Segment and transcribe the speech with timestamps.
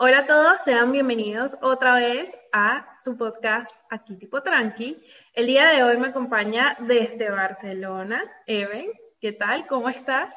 [0.00, 4.96] Hola a todos, sean bienvenidos otra vez a su podcast Aquí Tipo Tranqui.
[5.32, 8.92] El día de hoy me acompaña desde Barcelona, Even.
[9.20, 9.66] ¿Qué tal?
[9.66, 10.32] ¿Cómo estás?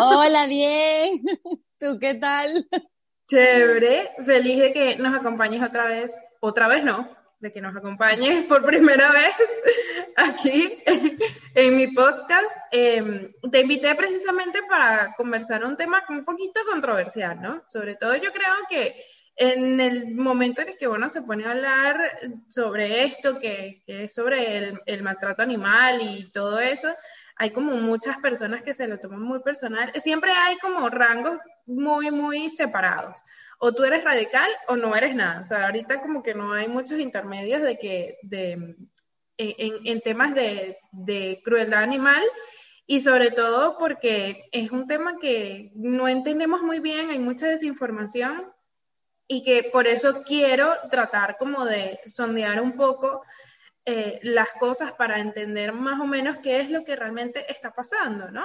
[0.00, 1.24] Hola, bien.
[1.80, 2.64] ¿Tú qué tal?
[3.28, 6.12] Chévere, feliz de que nos acompañes otra vez.
[6.38, 7.08] Otra vez no,
[7.42, 9.34] de que nos acompañes por primera vez
[10.16, 10.80] aquí
[11.54, 12.56] en mi podcast.
[12.70, 17.62] Em, te invité precisamente para conversar un tema un poquito controversial, ¿no?
[17.66, 21.50] Sobre todo yo creo que en el momento en el que uno se pone a
[21.50, 21.98] hablar
[22.48, 26.88] sobre esto, que, es sobre el, el, maltrato animal y todo eso,
[27.36, 29.90] hay como muchas personas que se lo toman muy personal.
[30.00, 33.16] Siempre hay como rangos muy, muy separados
[33.64, 35.40] o tú eres radical o no eres nada.
[35.40, 38.74] O sea, ahorita como que no hay muchos intermedios de que, de,
[39.38, 42.24] en, temas de, de, crueldad animal
[42.88, 48.52] y sobre todo porque es un tema que no entendemos muy bien, hay mucha desinformación
[49.28, 53.22] y que por eso quiero tratar como de sondear un poco
[53.84, 58.28] eh, las cosas para entender más o menos qué es lo que realmente está pasando,
[58.32, 58.44] ¿no?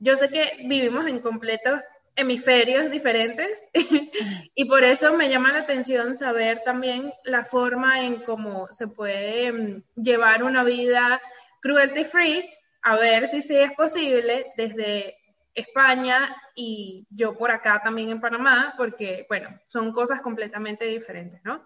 [0.00, 1.80] Yo sé que vivimos en completo
[2.18, 3.48] hemisferios diferentes
[4.54, 9.52] y por eso me llama la atención saber también la forma en cómo se puede
[9.52, 11.20] mm, llevar una vida
[11.62, 12.50] cruelty free,
[12.82, 15.16] a ver si sí es posible desde
[15.54, 21.64] España y yo por acá también en Panamá, porque bueno, son cosas completamente diferentes, ¿no?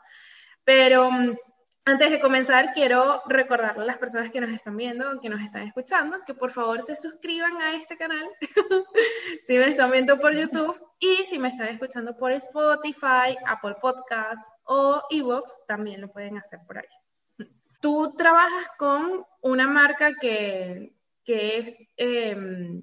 [0.65, 1.37] Pero mm,
[1.85, 5.63] antes de comenzar, quiero recordarle a las personas que nos están viendo, que nos están
[5.63, 8.29] escuchando, que por favor se suscriban a este canal
[9.43, 14.47] si me están viendo por YouTube y si me están escuchando por Spotify, Apple Podcasts
[14.65, 17.49] o Evox, también lo pueden hacer por ahí.
[17.81, 22.81] Tú trabajas con una marca que, que es em,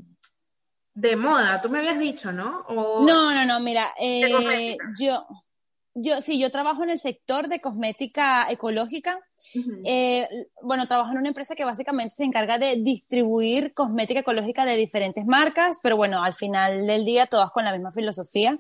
[0.94, 2.66] de moda, tú me habías dicho, ¿no?
[2.70, 5.26] no, no, no, mira, eh, yo
[6.02, 9.20] yo sí, yo trabajo en el sector de cosmética ecológica.
[9.86, 10.28] Eh,
[10.62, 15.26] bueno, trabajo en una empresa que básicamente se encarga de distribuir cosmética ecológica de diferentes
[15.26, 18.58] marcas, pero bueno, al final del día todas con la misma filosofía.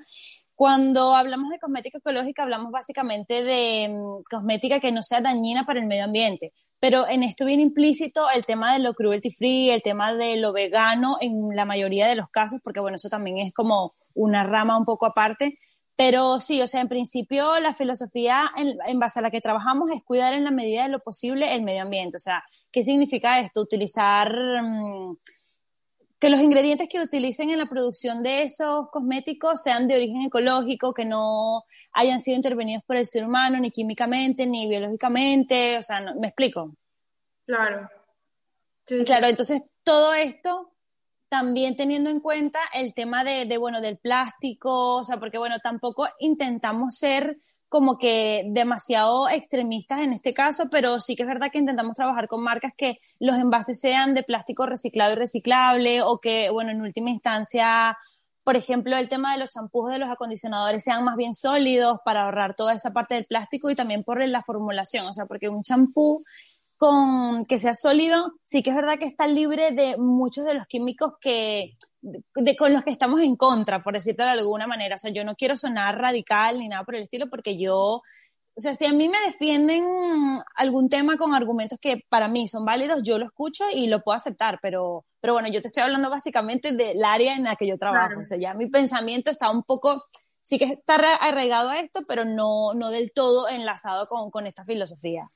[0.55, 5.79] Cuando hablamos de cosmética ecológica, hablamos básicamente de mm, cosmética que no sea dañina para
[5.79, 6.53] el medio ambiente.
[6.81, 10.53] Pero en esto viene implícito el tema de lo cruelty free, el tema de lo
[10.53, 14.77] vegano en la mayoría de los casos, porque bueno, eso también es como una rama
[14.77, 15.59] un poco aparte
[15.99, 20.01] pero sí, o sea, en principio la filosofía en, base a la que trabajamos es
[20.01, 22.15] cuidar en la medida de lo posible el medio ambiente.
[22.15, 23.59] O sea, ¿qué significa esto?
[23.59, 24.33] Utilizar
[24.63, 25.17] mm,
[26.17, 30.93] que los ingredientes que utilicen en la producción de esos cosméticos sean de origen ecológico,
[30.93, 35.79] que no hayan sido intervenidos por el ser humano, ni químicamente, ni biológicamente.
[35.79, 36.77] O sea, ¿me explico?
[37.45, 37.89] Claro.
[38.85, 40.71] Claro, entonces todo esto
[41.29, 46.07] también teniendo en cuenta el tema de, bueno, del plástico, o sea, porque bueno, tampoco
[46.19, 47.37] intentamos ser
[47.69, 52.27] como que demasiado extremistas en este caso, pero sí que es verdad que intentamos trabajar
[52.27, 56.81] con marcas que los envases sean de plástico reciclado y reciclable o que, bueno, en
[56.81, 57.95] última instancia,
[58.43, 62.23] por ejemplo, el tema de los champús de los acondicionadores sean más bien sólidos para
[62.23, 65.61] ahorrar toda esa parte del plástico y también por la formulación, o sea, porque un
[65.61, 66.25] champú
[66.79, 70.65] con que sea sólido, sí que es verdad que está libre de muchos de los
[70.65, 74.95] químicos que de, con los que estamos en contra, por decirlo de alguna manera.
[74.95, 78.01] O sea, yo no quiero sonar radical ni nada por el estilo, porque yo, o
[78.55, 79.83] sea, si a mí me defienden
[80.55, 84.15] algún tema con argumentos que para mí son válidos, yo lo escucho y lo puedo
[84.15, 87.77] aceptar, pero, pero bueno, yo te estoy hablando básicamente del área en la que yo
[87.77, 88.21] trabajo.
[88.21, 90.05] O sea, ya mi pensamiento está un poco,
[90.41, 94.63] sí que está arraigado a esto, pero no, no del todo enlazado con, con esta
[94.63, 95.29] filosofía.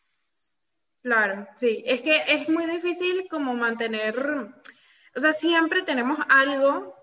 [1.03, 6.95] Claro, sí, es que es muy difícil como mantener, o sea, siempre tenemos algo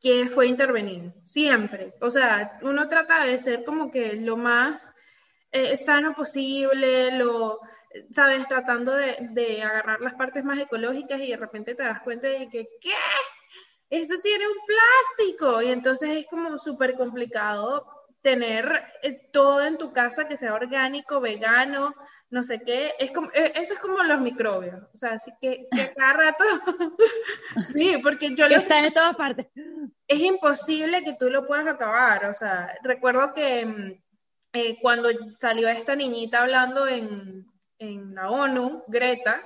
[0.00, 1.92] que fue intervenido, siempre.
[2.00, 4.94] O sea, uno trata de ser como que lo más
[5.50, 7.58] eh, sano posible, lo,
[8.10, 12.28] sabes, tratando de, de, agarrar las partes más ecológicas y de repente te das cuenta
[12.28, 12.94] de que, ¿qué?
[13.90, 17.86] Esto tiene un plástico y entonces es como súper complicado
[18.22, 21.94] tener eh, todo en tu casa que sea orgánico, vegano,
[22.30, 25.66] no sé qué, es como, eh, eso es como los microbios, o sea, así que,
[25.96, 26.44] cada rato,
[27.72, 28.46] sí, porque yo...
[28.46, 29.48] Está en todas partes.
[30.06, 34.02] Es imposible que tú lo puedas acabar, o sea, recuerdo que mm,
[34.52, 37.44] eh, cuando salió esta niñita hablando en,
[37.78, 39.42] en la ONU, Greta,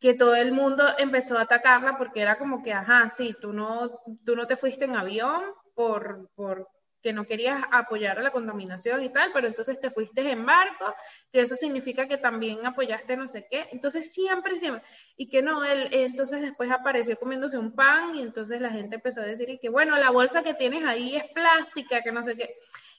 [0.00, 4.00] que todo el mundo empezó a atacarla porque era como que, ajá, sí, tú no,
[4.24, 5.42] tú no te fuiste en avión
[5.74, 6.66] por, por
[7.02, 10.94] que no querías apoyar a la contaminación y tal, pero entonces te fuiste en barco,
[11.32, 13.68] que eso significa que también apoyaste no sé qué.
[13.72, 14.82] Entonces siempre, siempre,
[15.16, 19.20] y que no, él entonces después apareció comiéndose un pan y entonces la gente empezó
[19.20, 22.54] a decir que bueno, la bolsa que tienes ahí es plástica, que no sé qué.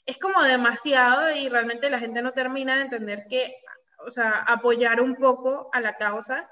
[0.06, 3.56] es como demasiado y realmente la gente no termina de entender que,
[4.06, 6.50] o sea, apoyar un poco a la causa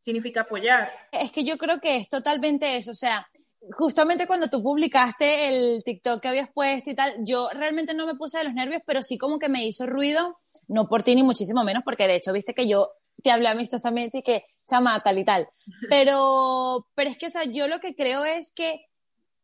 [0.00, 0.92] significa apoyar.
[1.12, 3.26] Es que yo creo que es totalmente eso, o sea,
[3.72, 8.14] justamente cuando tú publicaste el TikTok que habías puesto y tal, yo realmente no me
[8.14, 11.22] puse de los nervios, pero sí como que me hizo ruido, no por ti ni
[11.22, 12.90] muchísimo menos, porque de hecho viste que yo
[13.22, 15.48] te hablé amistosamente y que chama tal y tal.
[15.88, 18.86] Pero, pero es que, o sea, yo lo que creo es que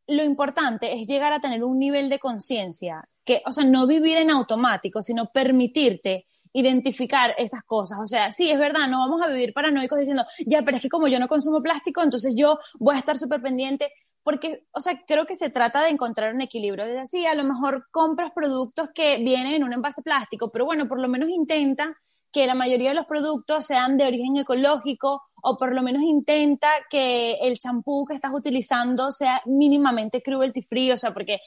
[0.07, 4.17] lo importante es llegar a tener un nivel de conciencia, que, o sea, no vivir
[4.19, 7.99] en automático, sino permitirte identificar esas cosas.
[8.03, 10.89] O sea, sí, es verdad, no vamos a vivir paranoicos diciendo, ya, pero es que
[10.89, 13.93] como yo no consumo plástico, entonces yo voy a estar súper pendiente,
[14.27, 16.85] porque, o sea, creo que se trata de encontrar un equilibrio.
[16.85, 20.89] Es decir, a lo mejor compras productos que vienen en un envase plástico, pero bueno,
[20.89, 21.97] por lo menos intenta
[22.33, 26.69] que la mayoría de los productos sean de origen ecológico o por lo menos intenta
[26.91, 31.39] que el champú que estás utilizando sea mínimamente cruelty free, o sea, porque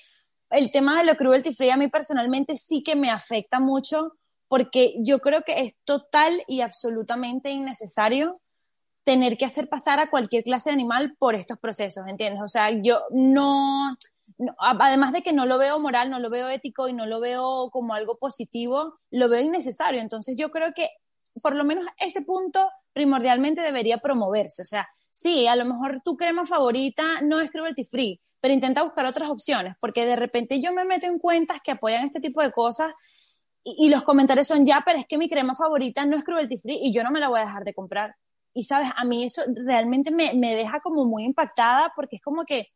[0.50, 4.14] el tema de lo cruelty free a mí personalmente sí que me afecta mucho
[4.48, 8.32] porque yo creo que es total y absolutamente innecesario
[9.04, 12.42] tener que hacer pasar a cualquier clase de animal por estos procesos, ¿entiendes?
[12.42, 13.98] O sea, yo no,
[14.60, 17.70] además de que no lo veo moral, no lo veo ético y no lo veo
[17.72, 20.02] como algo positivo, lo veo innecesario.
[20.02, 20.90] Entonces yo creo que
[21.42, 22.60] por lo menos ese punto
[22.94, 24.62] primordialmente debería promoverse.
[24.62, 28.84] O sea, sí, a lo mejor tu crema favorita no es cruelty free, pero intenta
[28.84, 32.42] buscar otras opciones, porque de repente yo me meto en cuentas que apoyan este tipo
[32.42, 32.92] de cosas
[33.64, 36.80] y, los comentarios son ya, pero es que mi crema favorita no es cruelty free
[36.82, 38.16] y yo no me la voy a dejar de comprar.
[38.54, 42.46] Y sabes, a mí eso realmente me, me deja como muy impactada porque es como
[42.46, 42.68] que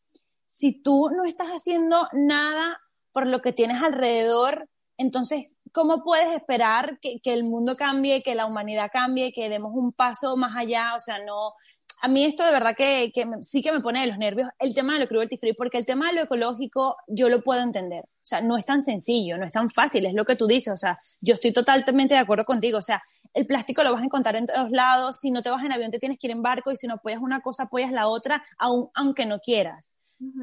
[0.50, 2.80] si tú no estás haciendo nada
[3.12, 8.46] por lo que tienes alrededor, entonces, ¿cómo puedes esperar que, el mundo cambie, que la
[8.46, 10.96] humanidad cambie, que demos un paso más allá?
[10.96, 11.54] O sea, no,
[12.02, 13.12] a mí esto de verdad que,
[13.42, 15.86] sí que me pone de los nervios el tema de lo cruelty free, porque el
[15.86, 18.04] tema de lo ecológico yo lo puedo entender.
[18.06, 20.74] O sea, no es tan sencillo, no es tan fácil, es lo que tú dices.
[20.74, 22.78] O sea, yo estoy totalmente de acuerdo contigo.
[22.78, 23.04] O sea,
[23.34, 25.18] el plástico lo vas a encontrar en todos lados.
[25.20, 26.96] Si no te vas en avión, te tienes que ir en barco y si no
[26.96, 29.94] apoyas una cosa, apoyas la otra, aunque no quieras.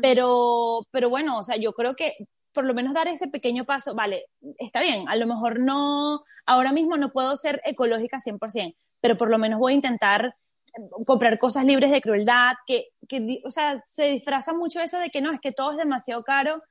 [0.03, 2.13] Pero, pero bueno, o sea, yo creo que
[2.53, 4.27] por lo menos dar ese pequeño paso, vale,
[4.59, 9.31] está bien, a lo mejor no, ahora mismo no puedo ser ecológica 100%, pero por
[9.31, 10.35] lo menos voy a intentar
[10.67, 15.11] eh, comprar cosas libres de crueldad, que, que, o sea, se disfraza mucho eso de
[15.11, 16.63] que no, es que todo es demasiado caro,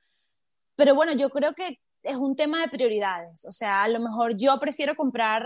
[0.76, 4.36] pero bueno, yo creo que es un tema de prioridades, o sea, a lo mejor
[4.36, 5.44] yo prefiero comprar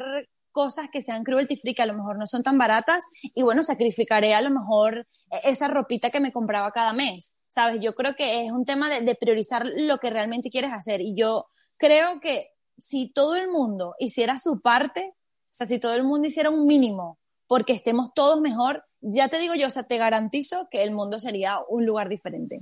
[0.55, 3.05] cosas que sean cruelty free, que a lo mejor no son tan baratas,
[3.35, 5.06] y bueno, sacrificaré a lo mejor
[5.43, 7.37] esa ropita que me compraba cada mes.
[7.55, 7.79] ¿sabes?
[7.81, 11.01] Yo creo que es un tema de, priorizar lo que realmente quieres hacer.
[11.01, 11.47] Y yo
[11.77, 12.49] creo que
[12.79, 16.67] si todo el mundo hiciera su parte, o sea, si todo el mundo hiciera un
[16.67, 20.91] mínimo porque estemos todos mejor, ya te digo yo, o sea, te garantizo que el
[20.91, 22.61] mundo sería un lugar diferente.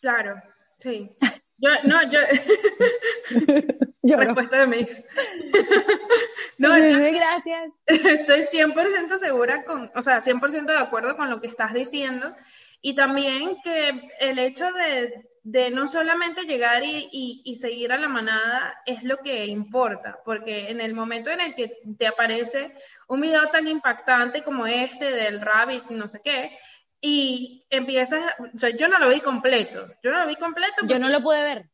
[0.00, 0.42] Claro,
[0.78, 1.14] sí.
[1.58, 2.20] Yo, no, yo.
[4.02, 4.86] yo Respuesta de mis.
[6.58, 7.82] no, gracias.
[7.86, 12.34] Estoy 100% segura con, o sea, 100% de acuerdo con lo que estás diciendo.
[12.80, 19.02] Y también que el hecho de, no solamente llegar y, seguir a la manada es
[19.02, 22.72] lo que importa, porque en el momento en el que te aparece
[23.08, 26.56] un video tan impactante como este del rabbit, no sé qué,
[27.00, 28.22] y empiezas,
[28.54, 30.86] o sea, yo no lo vi completo, yo no lo vi completo.
[30.86, 31.70] Yo no lo pude ver.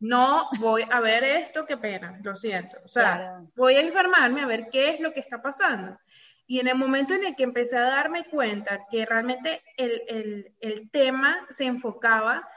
[0.00, 2.76] No voy a ver esto, qué pena, lo siento.
[2.84, 5.98] O sea, voy a informarme a ver qué es lo que está pasando.
[6.46, 11.46] Y en el momento en el que empecé a darme cuenta que realmente el, tema
[11.50, 12.48] se enfocaba,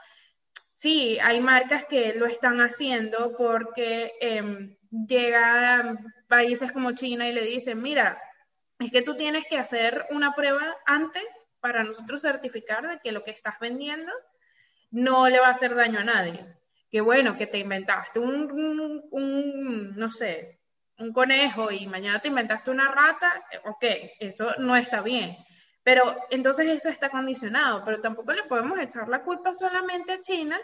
[0.74, 7.42] sí, hay marcas que lo están haciendo porque eh, llegan países como China y le
[7.42, 8.22] dicen, mira,
[8.78, 11.24] es que tú tienes que hacer una prueba antes
[11.62, 14.12] para nosotros certificar de que lo que estás vendiendo
[14.90, 16.44] no le va a hacer daño a nadie.
[16.90, 19.08] Que bueno, que te inventaste un
[19.96, 20.60] no sé,
[20.98, 23.84] un conejo y mañana te inventaste una rata, eh, ok,
[24.20, 25.36] eso no está bien.
[25.82, 30.58] Pero entonces eso está condicionado, pero tampoco le podemos echar la culpa solamente a China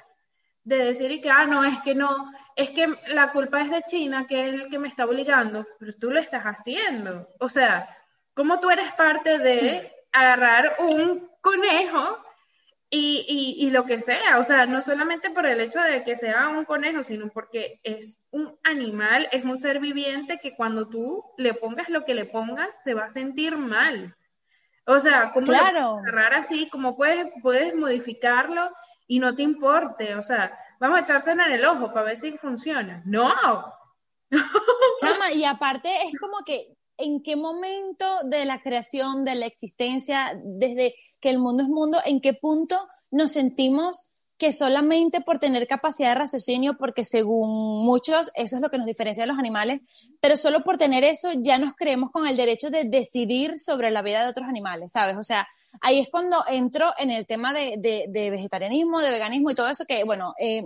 [0.63, 4.27] de decir que, ah, no, es que no, es que la culpa es de China,
[4.29, 7.29] que es el que me está obligando, pero tú lo estás haciendo.
[7.41, 7.89] O sea,
[8.35, 12.19] ¿cómo tú eres parte de agarrar un conejo
[12.91, 16.49] y, y, lo que sea, o sea, no solamente por el hecho de que sea
[16.49, 21.53] un conejo, sino porque es un animal, es un ser viviente que cuando tú le
[21.53, 24.17] pongas lo que le pongas, se va a sentir mal.
[24.87, 26.01] O sea, ¿cómo claro.
[26.03, 26.71] cerrar así?
[26.71, 28.71] ¿Cómo puedes, puedes modificarlo
[29.07, 30.15] y no te importe?
[30.15, 33.03] O sea, vamos a echárselo en el ojo para ver si funciona.
[33.05, 33.35] No.
[35.01, 40.39] Chama, y aparte es como que, ¿en qué momento de la creación, de la existencia,
[40.45, 42.77] desde que el mundo es mundo, en qué punto
[43.11, 48.71] nos sentimos que solamente por tener capacidad de raciocinio, porque según muchos eso es lo
[48.71, 49.81] que nos diferencia de los animales,
[50.21, 54.01] pero solo por tener eso ya nos creemos con el derecho de decidir sobre la
[54.01, 55.17] vida de otros animales, ¿sabes?
[55.17, 55.49] O sea,
[55.81, 57.75] ahí es cuando entro en el tema de,
[58.09, 60.63] de, vegetarianismo, de veganismo y todo eso, que bueno, eh,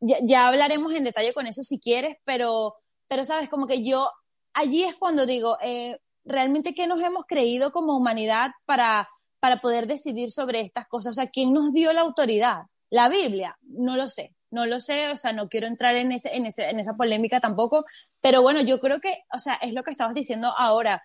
[0.00, 2.74] ya, hablaremos en detalle con eso si quieres, pero,
[3.06, 4.08] pero sabes, como que yo,
[4.54, 9.08] allí es cuando digo, eh, realmente qué nos hemos creído como humanidad para,
[9.40, 12.62] para poder decidir sobre estas cosas, o sea, ¿quién nos dio la autoridad?
[12.90, 16.34] La Biblia, no lo sé, no lo sé, o sea, no quiero entrar en, ese,
[16.34, 17.84] en, ese, en esa polémica tampoco,
[18.20, 21.02] pero bueno, yo creo que, o sea, es lo que estabas diciendo ahora.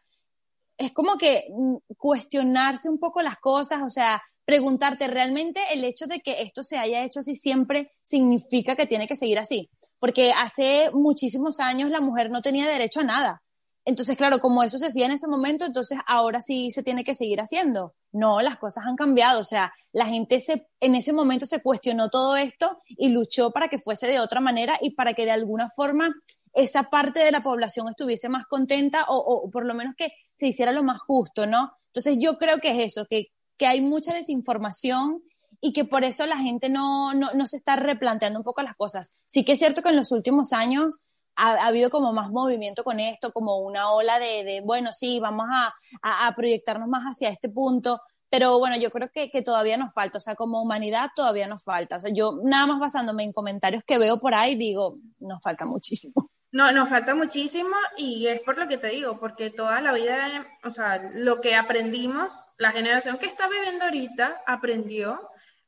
[0.77, 6.05] Es como que mm, cuestionarse un poco las cosas, o sea, preguntarte realmente el hecho
[6.07, 9.69] de que esto se haya hecho así siempre significa que tiene que seguir así.
[10.05, 13.41] Porque hace muchísimos años la mujer no tenía derecho a nada.
[13.85, 17.15] Entonces, claro, como eso se hacía en ese momento, entonces ahora sí se tiene que
[17.15, 17.95] seguir haciendo.
[18.11, 19.41] No, las cosas han cambiado.
[19.41, 23.67] O sea, la gente se, en ese momento se cuestionó todo esto y luchó para
[23.67, 26.13] que fuese de otra manera y para que de alguna forma
[26.53, 30.45] esa parte de la población estuviese más contenta o, o por lo menos que se
[30.45, 31.71] hiciera lo más justo, ¿no?
[31.87, 35.23] Entonces yo creo que es eso, que, que hay mucha desinformación
[35.65, 38.75] y que por eso la gente no, no, no se está replanteando un poco las
[38.75, 39.17] cosas.
[39.25, 40.99] Sí que es cierto que en los últimos años
[41.35, 45.47] ha, habido como más movimiento con esto, como una ola de, de bueno, sí, vamos
[45.51, 49.91] a, a, proyectarnos más hacia este punto, pero bueno, yo creo que, que, todavía nos
[49.91, 51.97] falta, o sea, como humanidad todavía nos falta.
[51.97, 55.65] O sea, yo nada más basándome en comentarios que veo por ahí, digo, nos falta
[55.65, 56.29] muchísimo.
[56.51, 60.45] No, nos falta muchísimo y es por lo que te digo, porque toda la vida,
[60.63, 65.19] o sea, lo que aprendimos, la generación que está viviendo ahorita aprendió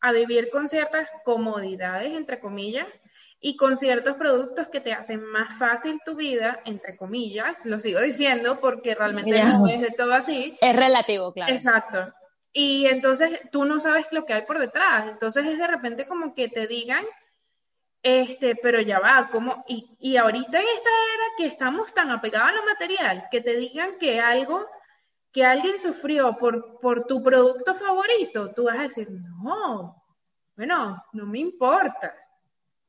[0.02, 3.00] a vivir con ciertas comodidades, entre comillas,
[3.40, 8.00] y con ciertos productos que te hacen más fácil tu vida, entre comillas, lo sigo
[8.02, 10.58] diciendo porque realmente no es de todo así.
[10.62, 11.54] Es relativo, claro.
[11.54, 12.14] Exacto.
[12.52, 15.10] Y entonces tú no sabes lo que hay por detrás.
[15.10, 17.06] Entonces es de repente como que te digan,
[18.02, 22.50] este, pero ya va, como, y, y ahorita en esta era que estamos tan apegados
[22.50, 24.66] a lo material, que te digan que algo,
[25.32, 30.04] que alguien sufrió por, por tu producto favorito, tú vas a decir, no,
[30.56, 32.14] bueno, no me importa.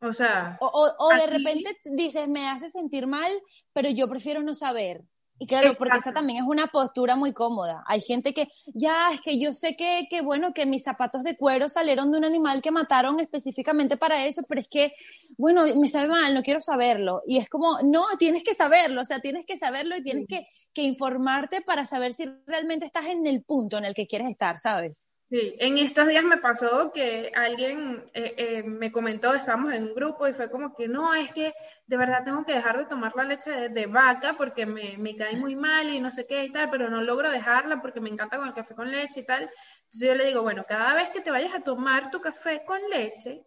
[0.00, 0.56] O sea.
[0.60, 3.30] O, de repente dices, me hace sentir mal,
[3.72, 5.02] pero yo prefiero no saber.
[5.40, 7.84] Y claro, porque esa también es una postura muy cómoda.
[7.86, 11.36] Hay gente que, ya, es que yo sé que, que, bueno, que mis zapatos de
[11.36, 14.94] cuero salieron de un animal que mataron específicamente para eso, pero es que,
[15.36, 17.22] bueno, me sabe mal, no quiero saberlo.
[17.24, 20.48] Y es como, no, tienes que saberlo, o sea, tienes que saberlo y tienes que,
[20.72, 24.60] que informarte para saber si realmente estás en el punto en el que quieres estar,
[24.60, 25.06] ¿sabes?
[25.30, 29.94] Sí, en estos días me pasó que alguien eh, eh, me comentó, estábamos en un
[29.94, 31.52] grupo y fue como que no, es que
[31.86, 35.36] de verdad tengo que dejar de tomar la leche de, vaca porque me, me, cae
[35.36, 38.38] muy mal y no sé qué y tal, pero no logro dejarla porque me encanta
[38.38, 39.42] con el café con leche y tal.
[39.42, 42.80] Entonces yo le digo, bueno, cada vez que te vayas a tomar tu café con
[42.88, 43.42] leche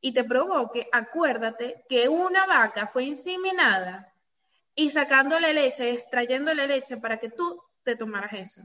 [0.00, 4.06] y te provoque, acuérdate que una vaca fue inseminada
[4.74, 8.62] y sacándole leche, extrayéndole leche para que tú te tomaras eso.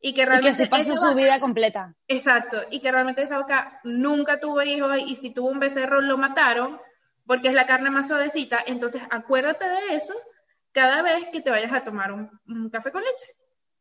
[0.00, 0.54] Y que realmente.
[0.54, 1.94] se pasó su vida completa.
[2.06, 2.58] Exacto.
[2.70, 6.80] Y que realmente esa vaca nunca tuvo hijos y si tuvo un becerro lo mataron
[7.26, 8.62] porque es la carne más suavecita.
[8.66, 10.14] Entonces acuérdate de eso
[10.72, 13.26] cada vez que te vayas a tomar un, café con leche.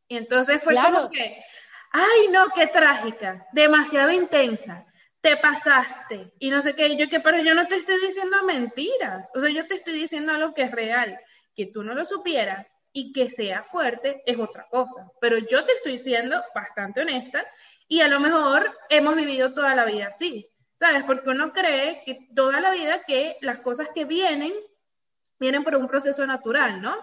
[0.08, 1.44] Y entonces fue como que,
[1.92, 4.84] ay no, qué trágica, demasiado intensa,
[5.20, 6.88] te pasaste y no sé qué.
[6.88, 9.30] Y yo que, pero yo no te estoy diciendo mentiras.
[9.36, 11.20] O sea, yo te estoy diciendo algo que es real.
[11.56, 15.12] Que tú no lo supieras y que sea fuerte es otra cosa.
[15.20, 17.46] Pero yo te estoy siendo bastante honesta
[17.90, 21.04] y a lo mejor hemos vivido toda la vida así, ¿sabes?
[21.04, 24.54] Porque uno cree que toda la vida que las cosas que vienen
[25.38, 26.96] vienen por un proceso natural, ¿no?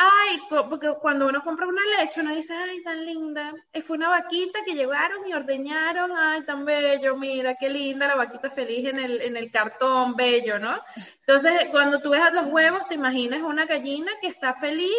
[0.00, 3.52] Ay, porque cuando uno compra una leche, uno dice, ay, tan linda.
[3.72, 8.14] Eh, fue una vaquita que llegaron y ordeñaron, ay, tan bello, mira, qué linda la
[8.14, 10.80] vaquita feliz en el, en el cartón, bello, ¿no?
[11.26, 14.94] Entonces, cuando tú ves a los huevos, te imaginas una gallina que está feliz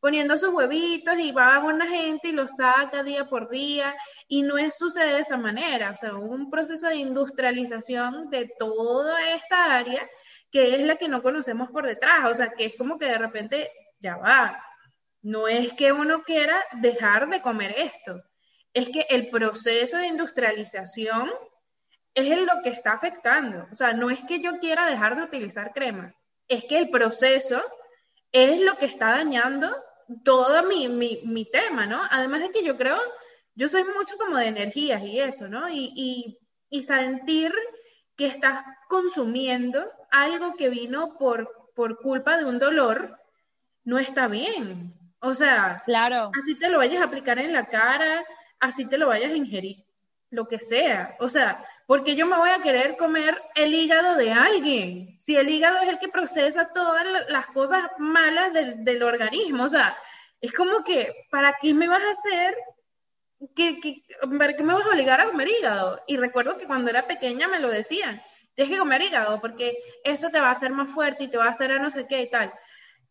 [0.00, 3.94] poniendo sus huevitos y va a una gente y los saca día por día
[4.26, 9.34] y no es, sucede de esa manera, o sea, un proceso de industrialización de toda
[9.34, 10.08] esta área
[10.50, 13.18] que es la que no conocemos por detrás, o sea, que es como que de
[13.18, 13.70] repente
[14.00, 14.62] ya va,
[15.22, 18.22] no es que uno quiera dejar de comer esto,
[18.72, 21.30] es que el proceso de industrialización
[22.14, 25.72] es lo que está afectando, o sea, no es que yo quiera dejar de utilizar
[25.72, 26.14] crema,
[26.48, 27.62] es que el proceso
[28.32, 29.74] es lo que está dañando
[30.24, 32.00] todo mi, mi, mi, tema, ¿no?
[32.10, 32.98] Además de que yo creo,
[33.54, 35.68] yo soy mucho como de energías y eso, ¿no?
[35.68, 36.38] Y, y,
[36.68, 37.52] y sentir
[38.16, 43.19] que estás consumiendo algo que vino por, por culpa de un dolor,
[43.84, 44.94] no está bien.
[45.20, 46.30] O sea, claro.
[46.40, 48.24] así te lo vayas a aplicar en la cara,
[48.58, 49.84] así te lo vayas a ingerir,
[50.30, 51.16] lo que sea.
[51.20, 55.48] O sea, porque yo me voy a querer comer el hígado de alguien, si el
[55.50, 59.96] hígado es el que procesa todas las cosas malas del, del organismo, o sea,
[60.40, 62.56] es como que, ¿para qué me vas a hacer
[63.54, 64.02] ¿qué, qué,
[64.38, 66.02] ¿para qué me vas a obligar a comer hígado?
[66.06, 68.22] Y recuerdo que cuando era pequeña me lo decían,
[68.54, 71.46] tienes que comer hígado porque eso te va a hacer más fuerte y te va
[71.46, 72.52] a hacer a no sé qué y tal.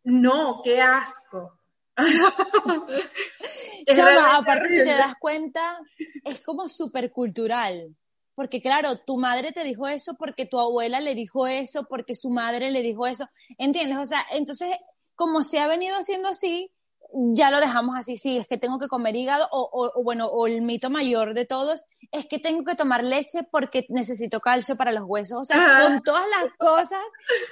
[0.03, 1.60] No, qué asco.
[3.94, 5.79] Chama, aparte si te das cuenta,
[6.24, 7.96] es como súper cultural.
[8.36, 12.29] Porque claro, tu madre te dijo eso porque tu abuela le dijo eso, porque su
[12.29, 13.27] madre le dijo eso.
[13.58, 13.98] ¿Entiendes?
[13.98, 14.70] O sea, entonces,
[15.15, 16.72] como se ha venido haciendo así,
[17.11, 20.47] ya lo dejamos así, sí, es que tengo que comer hígado, o, o, bueno, o
[20.47, 24.91] el mito mayor de todos, es que tengo que tomar leche porque necesito calcio para
[24.91, 27.03] los huesos, o sea, con todas las cosas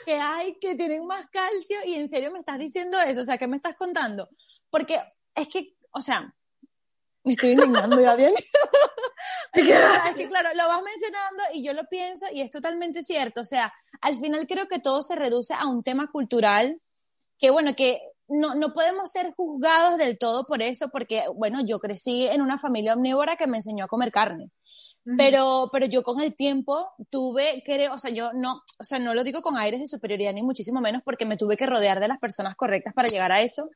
[0.05, 3.37] que hay que tienen más calcio, y en serio me estás diciendo eso, o sea,
[3.37, 4.29] ¿qué me estás contando?
[4.69, 4.99] Porque
[5.35, 6.33] es que, o sea,
[7.23, 8.33] me estoy indignando ya bien.
[9.53, 13.45] es que claro, lo vas mencionando y yo lo pienso y es totalmente cierto, o
[13.45, 16.79] sea, al final creo que todo se reduce a un tema cultural
[17.39, 21.79] que bueno, que no, no podemos ser juzgados del todo por eso, porque, bueno, yo
[21.79, 24.51] crecí en una familia omnívora que me enseñó a comer carne.
[25.17, 29.13] Pero, pero yo con el tiempo tuve, creo, o sea, yo no, o sea, no
[29.13, 32.09] lo digo con aires de superioridad ni muchísimo menos porque me tuve que rodear de
[32.09, 33.69] las personas correctas para llegar a eso,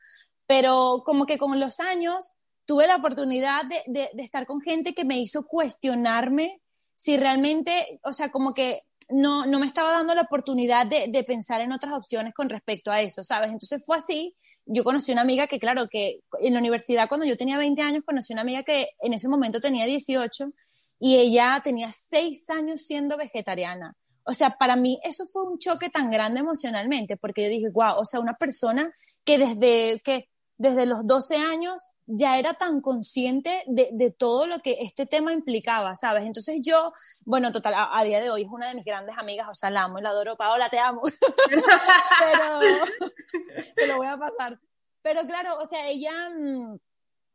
[0.46, 2.32] pero como que con los años
[2.66, 6.60] tuve la oportunidad de, de, de estar con gente que me hizo cuestionarme
[6.94, 11.24] si realmente, o sea, como que no, no me estaba dando la oportunidad de, de,
[11.24, 13.50] pensar en otras opciones con respecto a eso, ¿sabes?
[13.50, 17.36] Entonces fue así yo conocí una amiga que, claro, que en la universidad cuando yo
[17.36, 20.52] tenía 20 años, conocí una amiga que en ese momento tenía 18
[21.00, 23.96] y ella tenía 6 años siendo vegetariana.
[24.24, 27.96] O sea, para mí eso fue un choque tan grande emocionalmente, porque yo dije, wow,
[27.98, 28.92] o sea, una persona
[29.24, 30.28] que desde, que
[30.62, 35.96] desde los 12 años ya era tan consciente de, todo lo que este tema implicaba,
[35.96, 36.24] ¿sabes?
[36.24, 36.92] Entonces yo,
[37.24, 39.82] bueno, total, a, día de hoy es una de mis grandes amigas, o sea, la
[39.82, 41.02] amo y la adoro, Paola, te amo,
[41.50, 42.60] pero
[43.76, 44.60] se lo voy a pasar.
[45.02, 46.76] Pero claro, o sea, ella mmm,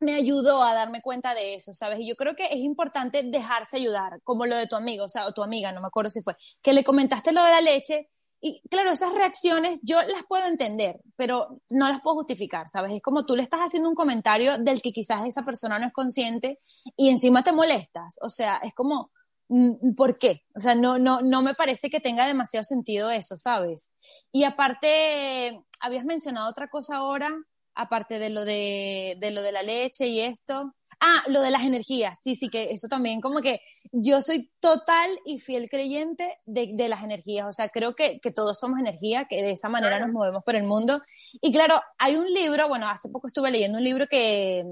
[0.00, 2.00] me ayudó a darme cuenta de eso, ¿sabes?
[2.00, 5.26] Y yo creo que es importante dejarse ayudar, como lo de tu amigo, o sea,
[5.26, 8.08] o tu amiga, no me acuerdo si fue, que le comentaste lo de la leche
[8.40, 12.92] y claro, esas reacciones yo las puedo entender, pero no las puedo justificar, ¿sabes?
[12.92, 15.92] Es como tú le estás haciendo un comentario del que quizás esa persona no es
[15.92, 16.60] consciente
[16.96, 18.16] y encima te molestas.
[18.22, 19.10] O sea, es como,
[19.48, 20.42] mm, ¿por qué?
[20.54, 23.94] O sea, no, no, no me parece que tenga demasiado sentido eso, ¿sabes?
[24.30, 27.30] Y aparte, habías mencionado otra cosa ahora,
[27.74, 30.74] aparte de lo de, de lo de la leche y esto.
[31.00, 33.60] Ah, lo de las energías, sí, sí, que eso también, como que
[33.92, 38.32] yo soy total y fiel creyente de, de las energías, o sea, creo que, que,
[38.32, 41.00] todos somos energía, que de esa manera nos movemos por el mundo.
[41.40, 44.64] Y claro, hay un libro, bueno, hace poco estuve leyendo un libro que,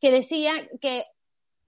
[0.00, 1.06] que decía que,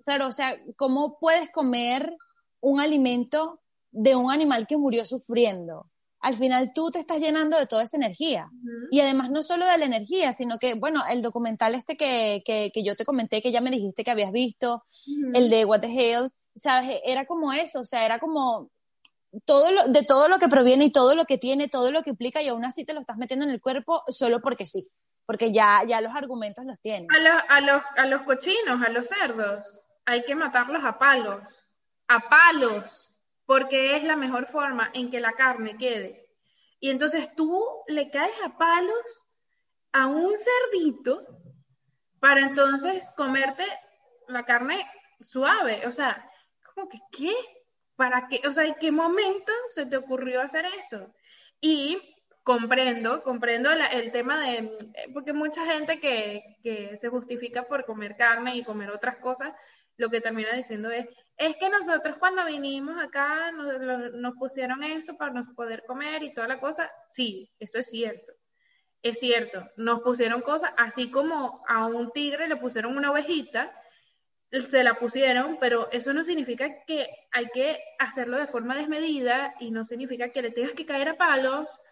[0.04, 2.14] claro, o sea, ¿cómo puedes comer
[2.60, 5.90] un alimento de un animal que murió sufriendo?
[6.24, 8.48] Al final tú te estás llenando de toda esa energía.
[8.50, 8.88] Uh -huh.
[8.90, 12.70] Y además no solo de la energía, sino que, bueno, el documental este que, que,
[12.72, 15.36] que yo te comenté, que ya me dijiste que habías visto, uh -huh.
[15.36, 16.98] el de What the Hell, ¿sabes?
[17.04, 18.70] Era como eso, o sea, era como
[19.44, 22.10] todo lo, de todo lo que proviene y todo lo que tiene, todo lo que
[22.10, 24.88] implica, y aún así te lo estás metiendo en el cuerpo solo porque sí,
[25.26, 27.06] porque ya, ya los argumentos los tienes.
[27.14, 29.62] A, lo, a, los, a los cochinos, a los cerdos,
[30.06, 31.42] hay que matarlos a palos,
[32.08, 33.10] a palos
[33.46, 36.28] porque es la mejor forma en que la carne quede.
[36.80, 39.26] Y entonces tú le caes a palos
[39.92, 41.26] a un cerdito
[42.20, 43.64] para entonces comerte
[44.28, 44.86] la carne
[45.20, 45.86] suave.
[45.86, 46.30] O sea,
[46.74, 47.34] como que, ¿qué?
[47.96, 48.42] ¿Para qué?
[48.48, 51.14] O sea, ¿en qué momento se te ocurrió hacer eso?
[51.60, 52.00] Y
[52.42, 54.76] comprendo, comprendo el tema de,
[55.14, 59.56] porque mucha gente que, que se justifica por comer carne y comer otras cosas,
[59.96, 65.32] lo que termina diciendo es, es que nosotros cuando vinimos acá nos, pusieron eso para
[65.32, 66.90] nos poder comer y toda la cosa.
[67.08, 68.32] Sí, eso es cierto.
[69.02, 73.70] Es cierto, nos pusieron cosas, así como a un tigre le pusieron una ovejita,
[74.50, 79.72] se la pusieron, pero eso no significa que hay que hacerlo de forma desmedida y
[79.72, 81.82] no significa que le tengas que caer a palos,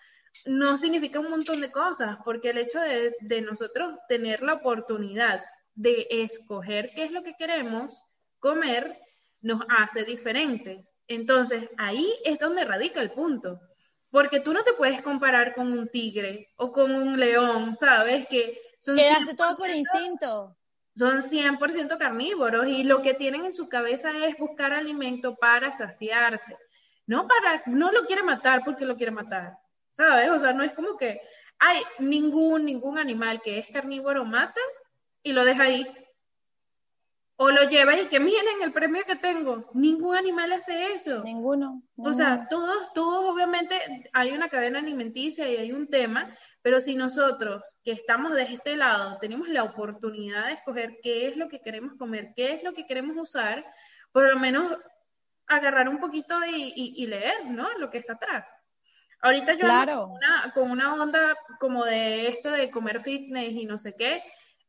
[0.47, 5.45] no significa un montón de cosas, porque el hecho de, de nosotros tener la oportunidad
[5.75, 8.03] de escoger qué es lo que queremos
[8.39, 8.99] comer,
[9.43, 10.95] nos hace diferentes.
[11.09, 13.61] Entonces, ahí es donde radica el punto.
[14.11, 18.27] Porque tú no te puedes comparar con un tigre o con un león, ¿sabes?
[18.29, 20.57] Que son que hace todo por instinto.
[20.95, 26.57] Son 100% carnívoros y lo que tienen en su cabeza es buscar alimento para saciarse.
[27.07, 29.57] No para no lo quiere matar porque lo quiere matar.
[29.93, 30.31] ¿Sabes?
[30.31, 31.21] O sea, no es como que
[31.59, 34.61] hay ningún ningún animal que es carnívoro mata
[35.23, 35.87] y lo deja ahí.
[37.37, 39.71] O lo llevas y que miren el premio que tengo.
[39.75, 41.23] Ningún animal hace eso.
[41.25, 41.83] Ninguno.
[41.97, 43.81] O sea, todos, todos obviamente
[44.13, 48.77] hay una cadena alimenticia y hay un tema, pero si nosotros que estamos de este
[48.77, 52.75] lado tenemos la oportunidad de escoger qué es lo que queremos comer, qué es lo
[52.75, 53.65] que queremos usar,
[54.13, 54.77] por lo menos
[55.47, 57.69] agarrar un poquito y, leer, ¿no?
[57.79, 58.47] Lo que está atrás.
[59.21, 60.03] Ahorita yo claro.
[60.03, 64.23] con, una, con una onda como de esto de comer fitness y no sé qué,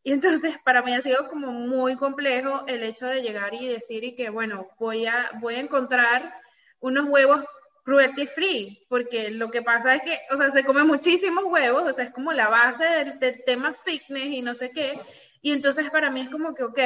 [0.03, 4.03] y entonces para mí ha sido como muy complejo el hecho de llegar y decir
[4.03, 6.33] y que, bueno, voy a, voy a encontrar
[6.81, 7.45] unos huevos
[7.85, 11.93] cruelty free, porque lo que pasa es que, o sea, se comen muchísimos huevos, o
[11.93, 14.99] sea, es como la base del, del, tema fitness y no sé qué,
[15.41, 16.79] y entonces para mí es como que, ok,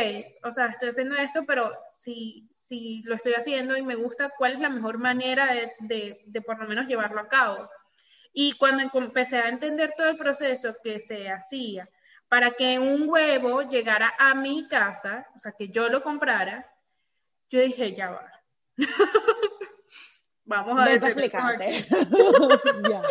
[0.44, 4.54] o sea, estoy haciendo esto, pero si, si lo estoy haciendo y me gusta, ¿cuál
[4.54, 7.70] es la mejor manera de, de, de por lo menos llevarlo a cabo?
[8.34, 11.88] Y cuando empecé a entender todo el proceso que se hacía,
[12.30, 16.66] para que un huevo llegara a mi casa, o sea, que yo lo comprara,
[17.50, 18.32] yo dije, ya va.
[20.44, 21.02] Vamos a ver.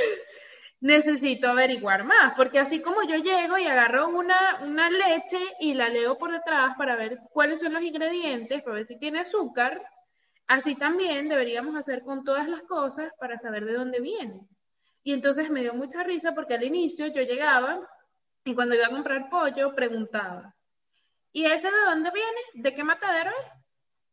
[0.80, 5.88] Necesito averiguar más, porque así como yo llego y agarro una, una leche y la
[5.88, 9.82] leo por detrás para ver cuáles son los ingredientes, para ver si tiene azúcar,
[10.46, 14.46] así también deberíamos hacer con todas las cosas para saber de dónde viene.
[15.02, 17.80] Y entonces me dio mucha risa porque al inicio yo llegaba
[18.46, 20.54] y cuando iba a comprar pollo, preguntaba,
[21.32, 22.40] ¿y ese de dónde viene?
[22.54, 23.46] ¿De qué matadero es?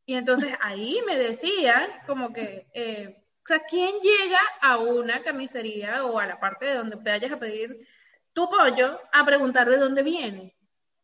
[0.07, 6.03] Y entonces ahí me decía como que, eh, o sea, ¿quién llega a una carnicería
[6.05, 7.87] o a la parte de donde vayas a pedir
[8.33, 10.55] tu pollo a preguntar de dónde viene?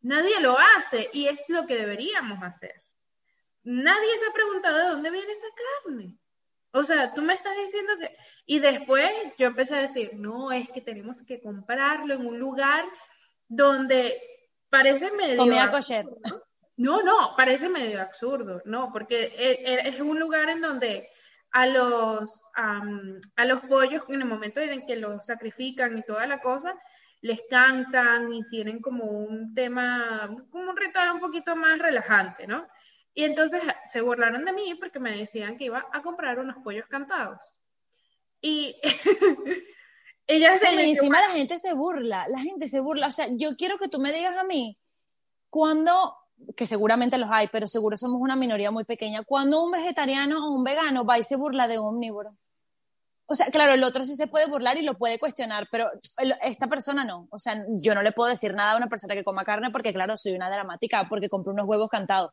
[0.02, 2.82] Nadie lo hace y es lo que deberíamos hacer.
[3.62, 5.48] Nadie se ha preguntado de dónde viene esa
[5.84, 6.18] carne.
[6.72, 8.16] O sea, tú me estás diciendo que...
[8.48, 12.86] Y después yo empecé a decir, no, es que tenemos que comprarlo en un lugar
[13.50, 14.22] donde
[14.70, 15.38] parece medio...
[15.38, 16.06] Comida kosher.
[16.78, 21.10] No, no, parece medio absurdo, no, porque e, e, es un lugar en donde
[21.52, 26.40] a los, a los pollos, en el momento en que los sacrifican y toda la
[26.40, 26.80] cosa,
[27.22, 32.66] les cantan y tienen como un tema, como un ritual un poquito más relajante, ¿no?
[33.14, 36.88] Y entonces se burlaron de mí porque me decían que iba a comprar unos pollos
[36.88, 37.40] cantados.
[38.40, 38.76] Y
[40.30, 43.08] Ella se y encima la gente se burla, la gente se burla.
[43.08, 44.78] O sea, yo quiero que tú me digas a mí,
[45.50, 45.92] cuando,
[46.56, 50.52] que seguramente los hay, pero seguro somos una minoría muy pequeña, cuando un vegetariano o
[50.52, 52.38] un vegano va y se burla de un omnívoro.
[53.26, 55.90] O sea, claro, el otro sí se puede burlar y lo puede cuestionar, pero
[56.44, 57.28] esta persona no.
[57.32, 59.94] O sea, yo no le puedo decir nada a una persona que coma carne porque,
[59.94, 62.32] claro, soy una dramática, porque compré unos huevos cantados.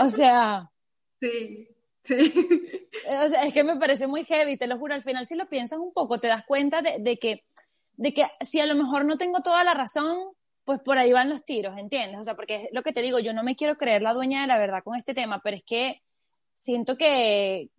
[0.00, 0.68] O sea.
[1.20, 1.68] Sí.
[2.04, 2.77] Sí.
[3.06, 4.94] O sea, es que me parece muy heavy, te lo juro.
[4.94, 7.44] Al final, si lo piensas un poco, te das cuenta de, que,
[7.96, 10.18] de que si a lo mejor no tengo toda la razón,
[10.64, 12.20] pues por ahí van los tiros, ¿entiendes?
[12.20, 14.42] O sea, porque es lo que te digo, yo no me quiero creer la dueña
[14.42, 16.02] de la verdad con este tema, pero es que
[16.54, 17.70] siento que,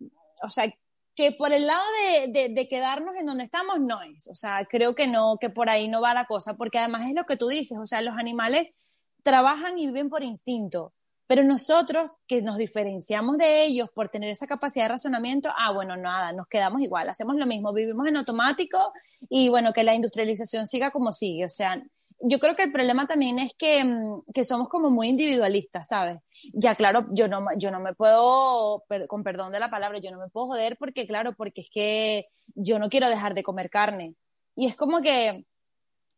[0.42, 0.72] o sea,
[1.14, 1.82] que por el lado
[2.28, 4.26] de, de, quedarnos en donde estamos no es.
[4.28, 7.14] O sea, creo que no, que por ahí no va la cosa, porque además es
[7.14, 8.74] lo que tú dices, o sea, los animales
[9.22, 10.92] trabajan y viven por instinto.
[11.30, 15.96] Pero nosotros, que nos diferenciamos de ellos por tener esa capacidad de razonamiento, ah, bueno,
[15.96, 18.92] nada, nos quedamos igual, hacemos lo mismo, vivimos en automático
[19.28, 21.44] y bueno, que la industrialización siga como sigue.
[21.44, 21.80] O sea,
[22.18, 26.18] yo creo que el problema también es que, mm, que somos como muy individualistas, ¿sabes?
[26.52, 30.18] Ya, claro, yo no, yo no me puedo, con perdón de la palabra, yo no
[30.18, 34.16] me puedo joder porque, claro, porque es que yo no quiero dejar de comer carne.
[34.56, 35.46] Y es como que,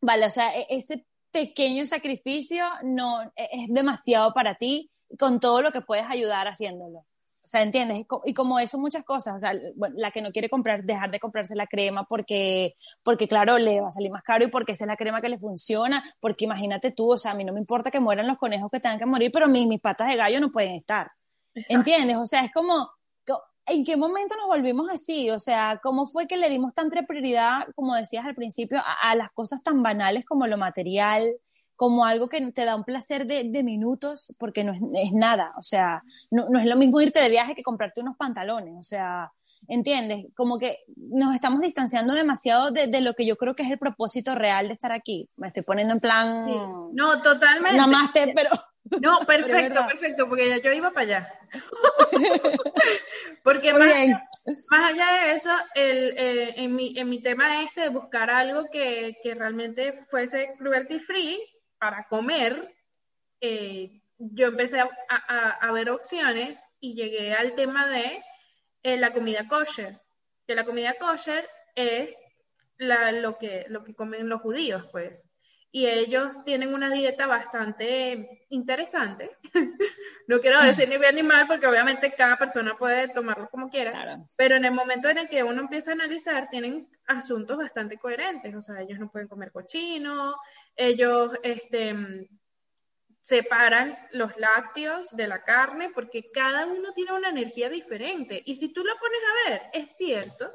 [0.00, 5.62] vale, o sea, e-, ese pequeño sacrificio no e-, es demasiado para ti con todo
[5.62, 7.04] lo que puedes ayudar haciéndolo.
[7.44, 8.06] O sea, ¿entiendes?
[8.24, 9.52] Y como eso muchas cosas, o sea,
[9.94, 13.88] la que no quiere comprar, dejar de comprarse la crema porque, porque claro, le va
[13.88, 16.92] a salir más caro y porque esa es la crema que le funciona, porque imagínate
[16.92, 19.06] tú, o sea, a mí no me importa que mueran los conejos que tengan que
[19.06, 21.10] morir, pero mis, mis patas de gallo no pueden estar.
[21.68, 22.16] ¿Entiendes?
[22.16, 22.88] O sea, es como,
[23.66, 25.28] ¿en qué momento nos volvimos así?
[25.30, 29.30] O sea, ¿cómo fue que le dimos tanta prioridad, como decías al principio, a las
[29.30, 31.24] cosas tan banales como lo material?
[31.76, 36.02] Como algo que te da un placer de, minutos porque no es, nada, o sea,
[36.30, 39.32] no, es lo mismo irte de viaje que comprarte unos pantalones, o sea,
[39.68, 40.26] ¿entiendes?
[40.34, 44.34] Como que nos estamos distanciando demasiado de, lo que yo creo que es el propósito
[44.34, 45.28] real de estar aquí.
[45.36, 46.46] Me estoy poniendo en plan...
[46.92, 47.76] No, totalmente.
[47.76, 48.50] Namaste, pero...
[49.00, 51.32] No, perfecto, perfecto, porque ya yo iba para allá.
[53.42, 53.88] porque más,
[54.70, 58.66] más, allá de eso, el, eh, en, mi, en mi tema este de buscar algo
[58.70, 61.40] que, que realmente fuese cruelty free,
[61.82, 62.72] para comer,
[63.40, 68.22] eh, yo empecé a, ver opciones y llegué al tema de
[68.84, 70.00] eh, la comida kosher.
[70.46, 72.16] Que la comida kosher es
[72.78, 75.28] lo, que, lo que comen los judíos, pues.
[75.72, 79.36] y ellos tienen una dieta bastante interesante.
[80.28, 84.24] no quiero decir ni bien ni mal porque obviamente cada persona puede tomarlo como quiera,
[84.36, 88.54] pero en el momento en el que uno empieza a analizar tienen asuntos bastante coherentes,
[88.54, 90.36] o sea, ellos no pueden comer cochino,
[90.76, 92.28] ellos este
[93.22, 98.72] separan los lácteos de la carne porque cada uno tiene una energía diferente y si
[98.72, 100.50] tú lo pones a ver, es cierto,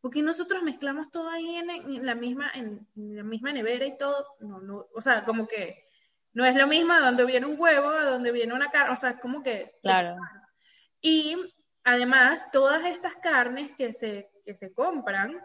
[0.00, 4.60] porque nosotros mezclamos todo ahí en, la misma en, la misma nevera y todo, no,
[4.60, 5.84] no, o sea, como que
[6.32, 8.96] no es lo mismo a donde viene un huevo, a donde viene una carne, o
[8.96, 9.74] sea, es como que...
[9.82, 10.16] Claro.
[11.00, 11.36] Y
[11.84, 15.40] además, todas estas carnes que se, que se compran,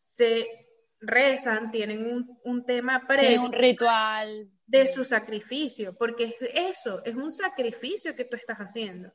[0.00, 0.69] se
[1.00, 3.38] rezan, tienen un, un tema pre...
[3.38, 4.48] un ritual.
[4.66, 9.12] De su sacrificio, porque es eso, es un sacrificio que tú estás haciendo.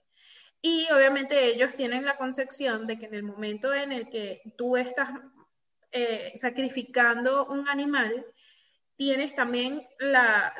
[0.61, 4.75] Y obviamente ellos tienen la concepción de que en el momento en el que tú
[4.75, 5.09] estás
[5.91, 8.25] eh, sacrificando un animal,
[8.97, 10.53] tienes también la,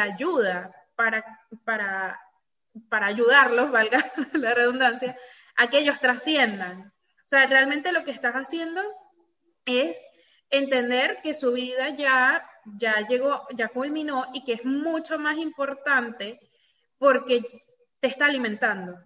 [0.00, 1.24] ayuda para,
[1.64, 2.20] para,
[2.88, 5.18] para ayudarlos, valga la redundancia,
[5.56, 6.92] a que ellos trasciendan.
[7.26, 8.80] O sea, realmente lo que estás haciendo
[9.66, 10.02] es
[10.50, 16.38] entender que su vida ya, ya llegó, ya culminó y que es mucho más importante
[16.98, 17.42] porque
[18.00, 18.96] te está alimentando.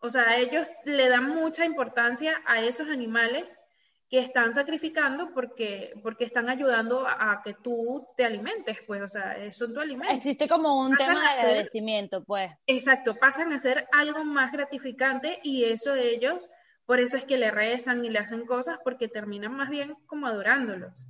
[0.00, 3.62] O sea, ellos le dan mucha importancia a esos animales
[4.10, 9.36] que están sacrificando porque, porque están ayudando a, que tú te alimentes, pues, o sea,
[9.52, 10.12] son tu alimento.
[10.12, 12.50] Existe como un tema de agradecimiento, pues.
[12.66, 16.50] Exacto, pasan a ser algo más gratificante y eso ellos,
[16.90, 20.26] por eso es que le rezan y le hacen cosas porque terminan más bien como
[20.26, 21.06] adorándolos.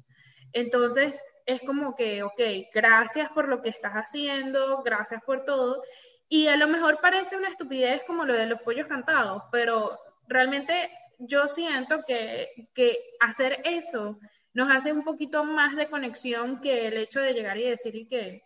[0.53, 2.39] Entonces, es como que, ok,
[2.75, 5.83] gracias por lo que estás haciendo, gracias por todo,
[6.29, 10.91] y a lo mejor parece una estupidez como lo de los pollos cantados, pero realmente
[11.19, 14.19] yo siento que, que hacer eso
[14.53, 18.43] nos hace un poquito más de conexión que el hecho de llegar y decir que,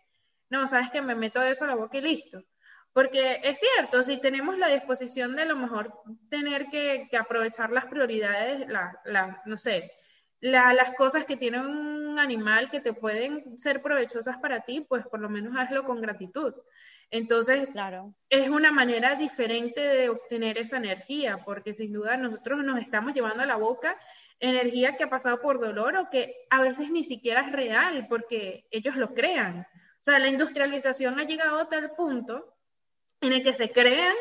[0.49, 2.41] no, sabes que me meto eso a la boca y listo.
[2.95, 5.91] Porque es cierto, si tenemos la disposición de a lo mejor
[6.29, 9.91] tener que, aprovechar las prioridades, la, no sé,
[10.39, 15.19] las cosas que tiene un animal que te pueden ser provechosas para ti, pues por
[15.19, 16.53] lo menos hazlo con gratitud.
[17.11, 18.15] Entonces, claro.
[18.29, 23.43] es una manera diferente de obtener esa energía, porque sin duda nosotros nos estamos llevando
[23.43, 23.99] a la boca
[24.39, 28.67] energía que ha pasado por dolor o que a veces ni siquiera es real, porque
[28.71, 29.67] ellos lo crean.
[29.99, 32.54] O sea, la industrialización ha llegado a tal punto
[33.21, 34.15] en el que se crean,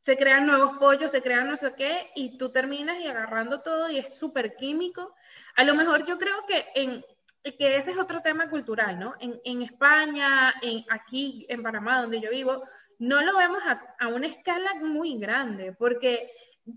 [0.00, 3.90] se crean nuevos pollos, se crean no sé qué, y tú terminas y agarrando todo
[3.90, 5.14] y es súper químico.
[5.56, 7.04] A lo mejor yo creo que en,
[7.42, 9.14] que ese es otro tema cultural, ¿no?
[9.20, 12.64] En, en España, en, aquí en Panamá, donde yo vivo,
[12.98, 16.30] no lo vemos a, a, una escala muy grande, porque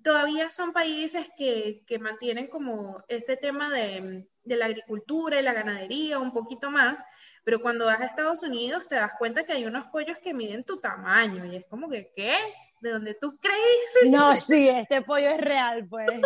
[0.04, 5.54] todavía son países que, que mantienen como ese tema de, de, la agricultura y la
[5.54, 7.04] ganadería un poquito más,
[7.46, 10.64] pero cuando vas a Estados Unidos te das cuenta que hay unos pollos que miden
[10.64, 12.36] tu tamaño y es como que, ¿qué?
[12.82, 14.10] ¿De donde tú crees?
[14.12, 16.10] No, sí, este pollo es real, pues.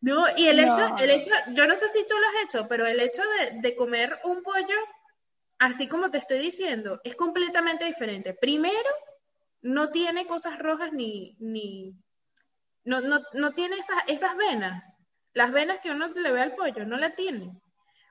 [0.00, 2.86] No, y el hecho, el hecho, yo no sé si tú lo has hecho, pero
[2.86, 3.20] el hecho
[3.60, 4.76] de, comer un pollo,
[5.58, 8.32] así como te estoy diciendo, es completamente diferente.
[8.32, 8.88] Primero,
[9.60, 11.96] no tiene cosas rojas ni, ni,
[12.84, 14.86] no, no, no tiene esas, esas venas.
[15.32, 17.60] Las venas que uno le ve al pollo, no la tiene.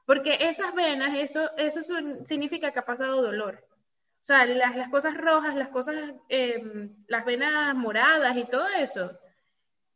[0.08, 1.82] Porque esas venas, eso, eso
[2.26, 3.62] significa que ha pasado dolor.
[4.22, 5.96] O sea, las, las cosas rojas, las cosas,
[6.30, 9.12] em, las venas moradas y todo eso,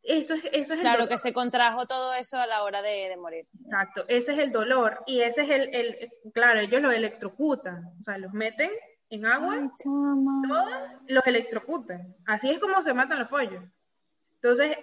[0.04, 3.46] eso es, eso es claro, que se contrajo todo eso a la hora de, morir.
[3.64, 8.04] Exacto, ese es el dolor y ese es el, el, claro, ellos los electrocutan, o
[8.04, 8.72] sea, los meten
[9.10, 9.66] en agua,
[11.08, 12.16] los electrocutan.
[12.26, 13.64] Así es como se matan los pollos.
[14.36, 14.76] Entonces,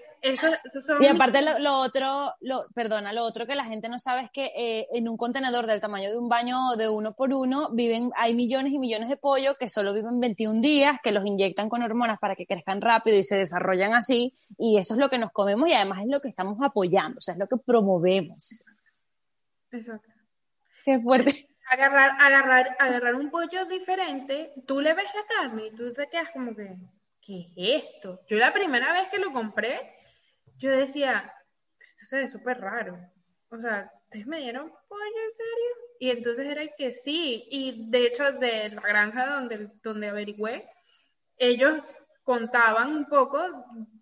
[1.01, 4.53] y aparte lo, otro, lo, perdona, lo otro que la gente no sabe es que
[4.57, 8.35] eh, en un contenedor del tamaño de un baño de uno por uno viven, hay
[8.35, 12.19] millones y millones de pollos que solo viven 21 días, que los inyectan con hormonas
[12.19, 15.69] para que crezcan rápido y se desarrollan así, y eso es lo que nos comemos
[15.69, 18.65] y además es lo que estamos apoyando, o sea, es lo que promovemos.
[19.71, 20.13] Exacto.
[20.85, 21.47] Qué fuerte.
[21.71, 26.31] Agarrar, agarrar, agarrar un pollo diferente, tú le ves la carne y tú te quedas
[26.33, 26.77] como que,
[27.21, 28.23] ¿qué es esto?
[28.27, 29.98] Yo la primera vez que lo compré,
[30.59, 31.33] yo decía,
[31.81, 32.99] esto se ve súper raro.
[33.51, 35.89] O sea, ¿ustedes me dieron pollo en serio?
[36.01, 40.69] Y entonces era que sí, y de hecho de la granja donde, donde averigüé,
[41.37, 41.83] ellos
[42.23, 43.41] contaban un poco,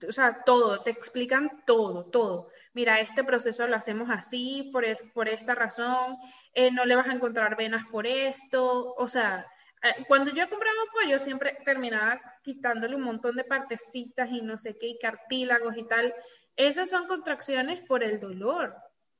[0.08, 2.48] o sea, todo, te explican todo, todo.
[2.74, 6.16] Mira, este proceso lo hacemos así, por, por esta razón,
[6.52, 9.46] eh, no le vas a encontrar venas por esto, o sea,
[9.82, 14.76] eh, cuando yo compraba pollo siempre terminaba quitándole un montón de partecitas y no sé
[14.76, 16.12] qué, y cartílagos y tal,
[16.56, 18.74] esas son contracciones por el dolor.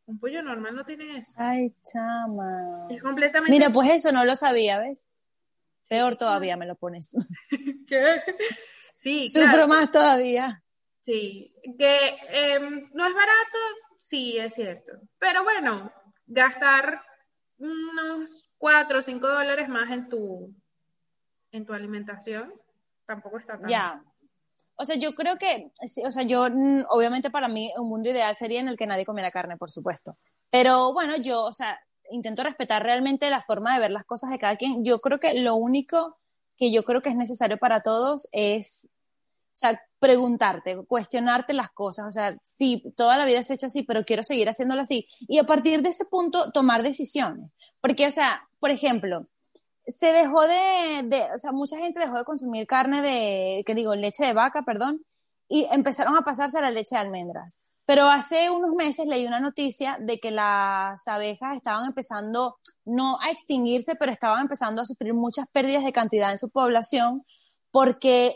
[0.07, 1.33] Un pollo normal no tiene eso.
[1.37, 2.87] Ay, chama.
[2.91, 3.51] Es completamente.
[3.51, 5.13] Mira, pues eso no lo sabía, ¿ves?
[5.89, 7.17] Peor todavía me lo pones.
[7.89, 8.23] ¿Qué?
[8.97, 9.69] Sí, Sufro claro.
[9.69, 10.63] más todavía.
[11.05, 13.59] Sí, que em, no es barato,
[13.99, 14.93] sí, es cierto.
[15.19, 15.93] Pero bueno,
[16.27, 17.01] gastar
[17.59, 20.53] unos 4 o 5 dólares más en tu,
[21.53, 22.53] en tu alimentación
[23.07, 24.05] tampoco está tan Ya.
[24.77, 25.73] O sea, yo creo que,
[26.05, 29.07] o sea, yo, mm, obviamente para mí un mundo ideal sería en el que nadie
[29.07, 30.19] comiera carne, por supuesto.
[30.51, 31.79] Pero bueno, yo, o sea,
[32.11, 34.85] intento respetar realmente la forma de ver las cosas de cada quien.
[34.85, 36.19] Yo creo que lo único
[36.57, 38.91] que yo creo que es necesario para todos es,
[39.55, 42.07] o sea, preguntarte, cuestionarte las cosas.
[42.09, 45.09] O sea, sí, toda la vida se ha hecho así, pero quiero seguir haciéndolo así.
[45.21, 47.51] Y a partir de ese punto, tomar decisiones.
[47.81, 49.27] Porque, o sea, por ejemplo,
[49.87, 54.25] se dejó de, o sea, mucha gente dejó de consumir carne de, que digo, leche
[54.25, 55.05] de vaca, perdón,
[55.49, 57.63] y empezaron a pasarse a la leche de almendras.
[57.85, 63.31] Pero hace unos meses leí una noticia de que las abejas estaban empezando, no a
[63.31, 67.25] extinguirse, pero estaban empezando a sufrir muchas pérdidas de cantidad en su población,
[67.71, 68.35] porque,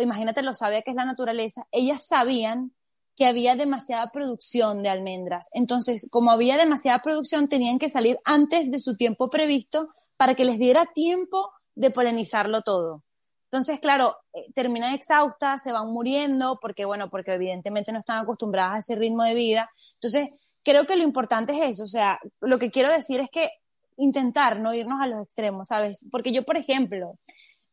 [0.00, 2.72] imagínate lo sabia que es la naturaleza, ellas sabían
[3.16, 5.48] que había demasiada producción de almendras.
[5.52, 10.44] Entonces, como había demasiada producción, tenían que salir antes de su tiempo previsto para que
[10.44, 13.02] les diera tiempo de polinizarlo todo.
[13.50, 18.74] Entonces, claro, eh, terminan exhaustas, se van muriendo, porque, bueno, porque evidentemente no están acostumbradas
[18.74, 19.68] a ese ritmo de vida.
[19.94, 20.28] Entonces,
[20.62, 23.48] creo que lo importante es eso, o sea, lo que quiero decir es que
[23.96, 26.08] intentar no irnos a los extremos, ¿sabes?
[26.12, 27.18] Porque yo, por ejemplo,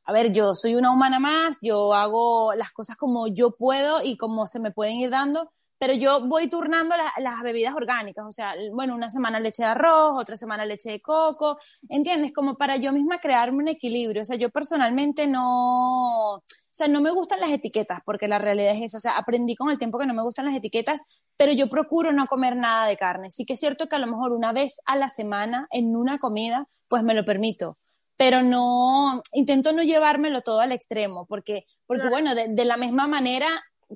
[0.05, 4.17] a ver, yo soy una humana más, yo hago las cosas como yo puedo y
[4.17, 8.31] como se me pueden ir dando, pero yo voy turnando la, las bebidas orgánicas, o
[8.33, 12.33] sea, bueno, una semana leche de arroz, otra semana leche de coco, ¿entiendes?
[12.33, 16.99] Como para yo misma crearme un equilibrio, o sea, yo personalmente no, o sea, no
[16.99, 19.97] me gustan las etiquetas, porque la realidad es eso, o sea, aprendí con el tiempo
[19.97, 20.99] que no me gustan las etiquetas,
[21.37, 23.31] pero yo procuro no comer nada de carne.
[23.31, 26.17] Sí que es cierto que a lo mejor una vez a la semana en una
[26.19, 27.77] comida, pues me lo permito,
[28.17, 32.11] pero no, intento no llevármelo todo al extremo, porque, porque Claro.
[32.11, 33.47] bueno, de, de la misma manera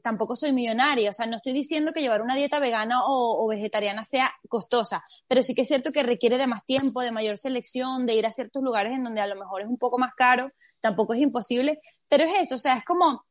[0.02, 4.04] tampoco soy millonaria, o sea, no estoy diciendo que llevar una dieta vegana o, vegetariana
[4.04, 8.06] sea costosa, pero sí que es cierto que requiere de más tiempo, de mayor selección,
[8.06, 10.52] de ir a ciertos lugares en donde a lo mejor es un poco más caro,
[10.80, 11.80] tampoco es imposible,
[12.10, 13.26] pero es eso, o sea, es como,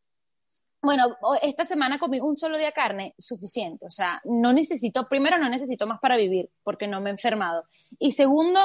[0.82, 5.48] bueno, esta semana comí un solo día carne, suficiente, o sea, no necesito, primero no
[5.48, 7.64] necesito más para vivir, porque no me he enfermado,
[7.98, 8.60] y segundo,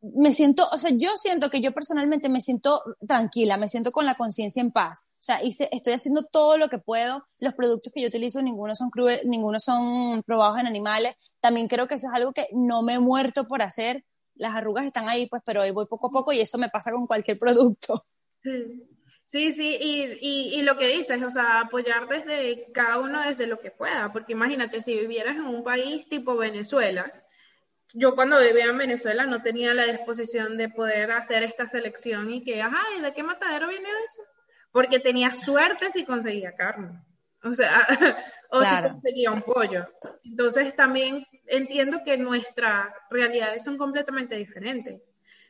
[0.00, 4.06] me siento, o sea, yo siento que yo personalmente me siento tranquila, me siento con
[4.06, 5.10] la conciencia en paz.
[5.14, 7.26] O sea, hice, estoy haciendo todo lo que puedo.
[7.40, 11.14] Los productos que yo utilizo, ninguno son cruel, ninguno son probados en animales.
[11.40, 14.04] También creo que eso es algo que no me he muerto por hacer.
[14.34, 16.92] Las arrugas están ahí, pues, pero hoy voy poco a poco y eso me pasa
[16.92, 18.06] con cualquier producto.
[19.26, 23.46] Sí, sí, y, y, y lo que dices, o sea, apoyar desde cada uno desde
[23.46, 27.12] lo que pueda, porque imagínate, si vivieras en un país tipo Venezuela,
[27.94, 32.42] yo cuando vivía en Venezuela no tenía la disposición de poder hacer esta selección y
[32.44, 34.22] que, ajá, ¿y de qué matadero viene eso?
[34.72, 37.00] Porque tenía suerte si conseguía carne,
[37.42, 37.86] o sea,
[38.50, 38.88] o Claro.
[38.88, 39.86] si conseguía un pollo.
[40.24, 45.00] Entonces también entiendo que nuestras realidades son completamente diferentes.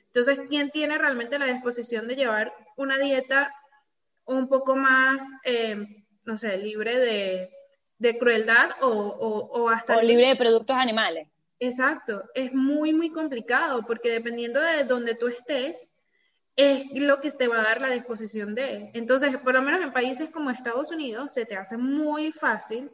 [0.06, 3.52] Entonces, ¿quién tiene realmente la disposición de llevar una dieta
[4.24, 7.50] un poco más, eh, no sé, libre de,
[7.98, 11.28] de crueldad o, o, o hasta O libre de productos animales.
[11.60, 15.92] Exacto, es muy, muy complicado porque dependiendo de donde tú estés,
[16.54, 18.90] es lo que te va a dar la disposición de.
[18.94, 22.90] Entonces, por lo menos en países como Estados Unidos, se te hace muy fácil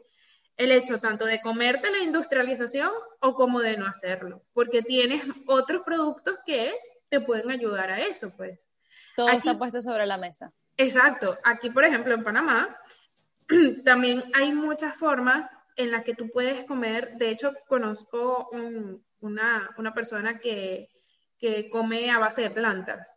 [0.57, 5.81] el hecho tanto de comerte la industrialización o como de no hacerlo, porque tienes otros
[5.83, 6.73] productos que
[7.09, 8.67] te pueden ayudar a eso, pues.
[9.15, 10.51] Todo Aquí- está puesto sobre la mesa.
[10.77, 11.37] Exacto.
[11.43, 12.77] Aquí, por ejemplo, en Panamá,
[13.85, 17.15] también hay muchas formas en las que tú puedes comer.
[17.17, 20.89] De hecho, conozco un- una, una persona que,
[21.39, 23.15] que come a base de plantas.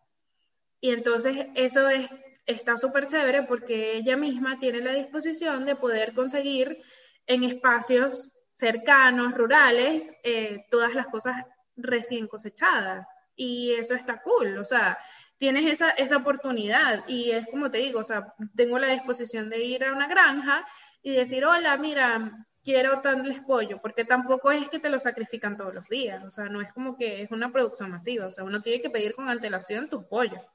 [0.81, 2.11] Y entonces eso es,
[2.47, 6.79] está súper chévere porque ella misma tiene la disposición de poder conseguir
[7.27, 11.37] en espacios cercanos, rurales, eh, todas las cosas
[11.77, 13.07] recién cosechadas.
[13.37, 14.59] Y eso está cool.
[14.59, 14.99] O sea,
[15.39, 19.63] tienes esa, esa oportunidad y es como te digo, o sea, tengo la disposición de
[19.63, 20.67] ir a una granja
[21.03, 25.73] y decir, hola, mira, quiero tanles pollo, porque tampoco es que te lo sacrifican todos
[25.73, 28.61] los días, o sea, no es como que es una producción masiva, o sea, uno
[28.61, 30.47] tiene que pedir con antelación tus pollos.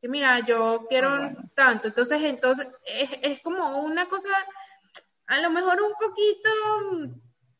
[0.00, 1.50] Que mira, yo quiero Ah, bueno.
[1.54, 4.30] tanto, entonces, entonces, es, es como una cosa,
[5.28, 6.50] a lo mejor un poquito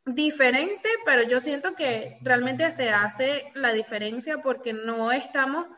[0.06, 5.68] diferente, pero yo siento que realmente se hace la diferencia porque no estamos,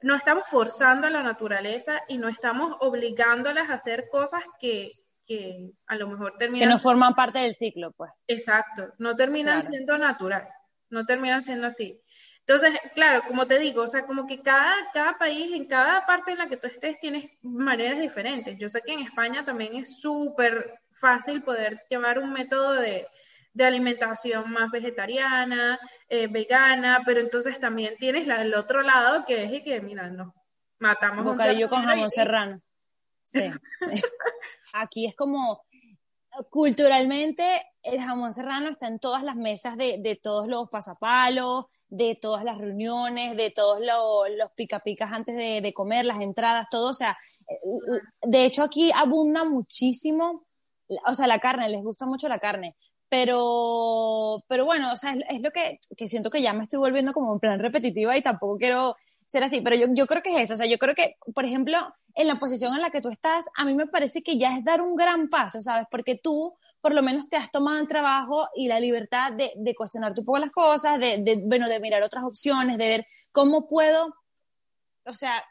[0.00, 5.70] no estamos forzando a la naturaleza y no estamos obligándolas a hacer cosas que que
[5.86, 6.68] a lo mejor terminan...
[6.68, 8.10] Que no forman parte del ciclo, pues.
[8.26, 10.52] Exacto, no terminan siendo naturales,
[10.90, 12.00] no terminan siendo así.
[12.46, 16.32] Entonces, claro, como te digo, o sea, como que cada, cada país, en cada parte
[16.32, 18.58] en la que tú estés, tienes maneras diferentes.
[18.58, 23.06] Yo sé que en España también es súper fácil poder llevar un método de,
[23.54, 29.44] de alimentación más vegetariana, eh, vegana, pero entonces también tienes la, el otro lado que
[29.44, 30.34] es y que, mira, no,
[30.78, 32.60] matamos Bocadillo con jamón serrano.
[33.22, 33.50] Sí,
[34.76, 35.64] Aquí es como,
[36.50, 37.44] culturalmente,
[37.82, 42.44] el jamón serrano está en todas las mesas de, de todos los pasapalos, de todas
[42.44, 46.90] las reuniones, de todos los, los pica picas antes de, de comer, las entradas, todo,
[46.90, 47.16] o sea,
[47.48, 47.56] eh,
[48.22, 50.44] de hecho aquí abunda muchísimo,
[51.06, 52.74] o sea, la carne, les gusta mucho la carne,
[53.08, 57.12] pero, pero bueno, o sea, es, lo que, que, siento que ya me estoy volviendo
[57.12, 58.96] como en plan repetitiva y tampoco quiero
[59.28, 61.44] ser así, pero yo, yo creo que es eso, o sea, yo creo que, por
[61.44, 61.78] ejemplo,
[62.14, 64.64] en la posición en la que tú estás, a mí me parece que ya es
[64.64, 65.86] dar un gran paso, ¿sabes?
[65.90, 69.74] Porque tú por lo menos te has tomado el trabajo y la libertad de, de
[69.74, 73.66] cuestionarte un poco las cosas, de, de, bueno, de mirar otras opciones, de ver cómo
[73.66, 74.14] puedo,
[75.06, 75.42] o sea,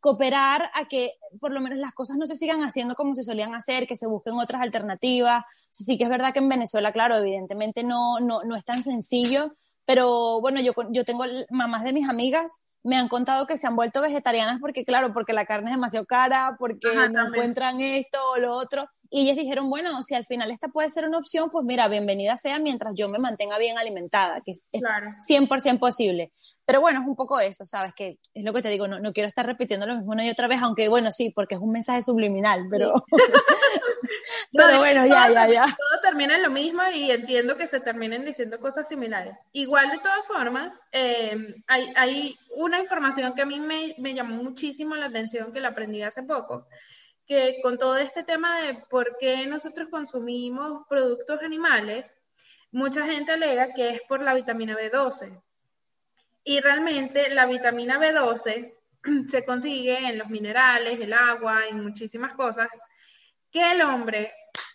[0.00, 3.54] cooperar a que por lo menos las cosas no se sigan haciendo como se solían
[3.54, 5.44] hacer, que se busquen otras alternativas.
[5.70, 9.54] Sí que es verdad que en Venezuela, claro, evidentemente no, no, no es tan sencillo,
[9.84, 13.76] pero bueno, yo, yo tengo mamás de mis amigas me han contado que se han
[13.76, 18.38] vuelto vegetarianas porque, claro, porque la carne es demasiado cara, porque no encuentran esto o
[18.38, 18.88] lo otro.
[19.14, 22.38] Y ellas dijeron, bueno, si al final esta puede ser una opción, pues mira, bienvenida
[22.38, 25.10] sea mientras yo me mantenga bien alimentada, que es, claro.
[25.28, 26.32] 100% posible.
[26.64, 27.92] Pero bueno, es un poco eso, ¿sabes?
[27.94, 30.30] Que es lo que te digo, no, no quiero estar repitiendo lo mismo una y
[30.30, 33.04] otra vez, aunque bueno, sí, porque es un mensaje subliminal, pero...
[34.52, 35.64] pero bueno, ya, ya, ya.
[35.64, 39.36] Todo termina en lo mismo y entiendo que se terminen diciendo cosas similares.
[39.52, 41.36] Igual, de todas formas, eh,
[41.66, 45.68] hay, hay una información que a mí me, me llamó muchísimo la atención, que la
[45.68, 46.66] aprendí hace poco,
[47.26, 52.18] que con todo este tema de por qué nosotros consumimos productos animales,
[52.70, 55.40] mucha gente alega que es por la vitamina B12.
[56.44, 58.74] Y realmente la vitamina B12
[59.28, 62.68] se consigue en los minerales, el agua, en muchísimas cosas
[63.50, 64.32] que el hombre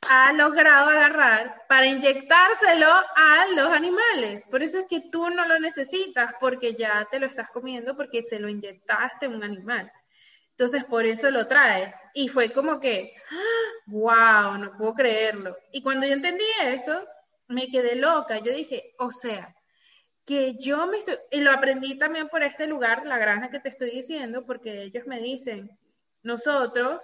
[0.09, 4.45] ha logrado agarrar para inyectárselo a los animales.
[4.49, 8.23] Por eso es que tú no lo necesitas porque ya te lo estás comiendo porque
[8.23, 9.91] se lo inyectaste a un animal.
[10.57, 11.93] Entonces, por eso lo traes.
[12.15, 13.13] Y fue como que,
[13.85, 15.55] wow, no puedo creerlo.
[15.71, 17.05] Y cuando yo entendí eso,
[17.47, 18.39] me quedé loca.
[18.39, 19.55] Yo dije, o sea,
[20.25, 23.69] que yo me estoy, y lo aprendí también por este lugar, la granja que te
[23.69, 25.69] estoy diciendo, porque ellos me dicen,
[26.23, 27.03] nosotros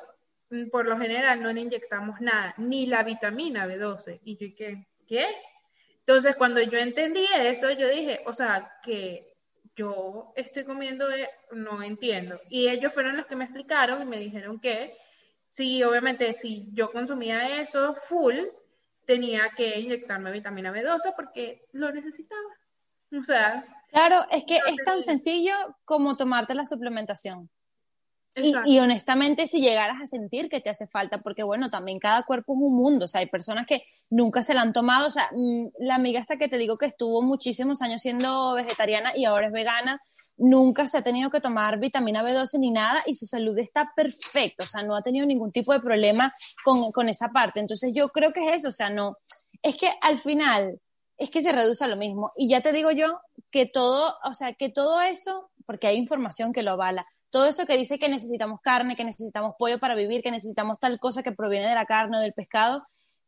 [0.49, 4.19] mm, por lo general no le inyectamos nada, ni la vitamina B12.
[4.23, 4.87] Y yo, ¿qué?
[5.07, 5.27] ¿Qué?
[5.99, 9.32] Entonces, cuando yo entendí eso, yo dije, o sea, que
[9.75, 11.07] yo estoy comiendo,
[11.51, 12.39] no entiendo.
[12.49, 14.95] Y ellos fueron los que me explicaron y me dijeron que
[15.51, 18.35] sí, obviamente, si yo consumía eso full,
[19.05, 22.41] tenía que inyectarme vitamina B12 porque lo necesitaba.
[23.19, 23.65] O sea.
[23.89, 25.53] Claro, es que es tan sencillo
[25.85, 27.49] como tomarte la suplementación.
[28.35, 32.53] Y, honestamente, si llegaras a sentir que te hace falta, porque bueno, también cada cuerpo
[32.53, 35.29] es un mundo, o sea, hay personas que nunca se la han tomado, o sea,
[35.35, 39.47] mm, la amiga esta que te digo que estuvo muchísimos años siendo vegetariana y ahora
[39.47, 40.01] es vegana,
[40.35, 44.63] nunca se ha tenido que tomar vitamina B12 ni nada y su salud está perfecta,
[44.63, 46.33] o sea, no ha tenido ningún tipo de problema
[46.65, 47.59] con, con esa parte.
[47.59, 49.17] Entonces yo creo que es eso, o sea, no,
[49.61, 50.79] es que al final
[51.17, 52.31] es que se reduce a lo mismo.
[52.35, 53.19] Y ya te digo yo
[53.51, 57.65] que todo, o sea, que todo eso, porque hay información que lo avala, todo eso
[57.65, 61.31] que dice que necesitamos carne, que necesitamos pollo para vivir, que necesitamos tal cosa que
[61.31, 62.83] proviene de la carne o del pescado,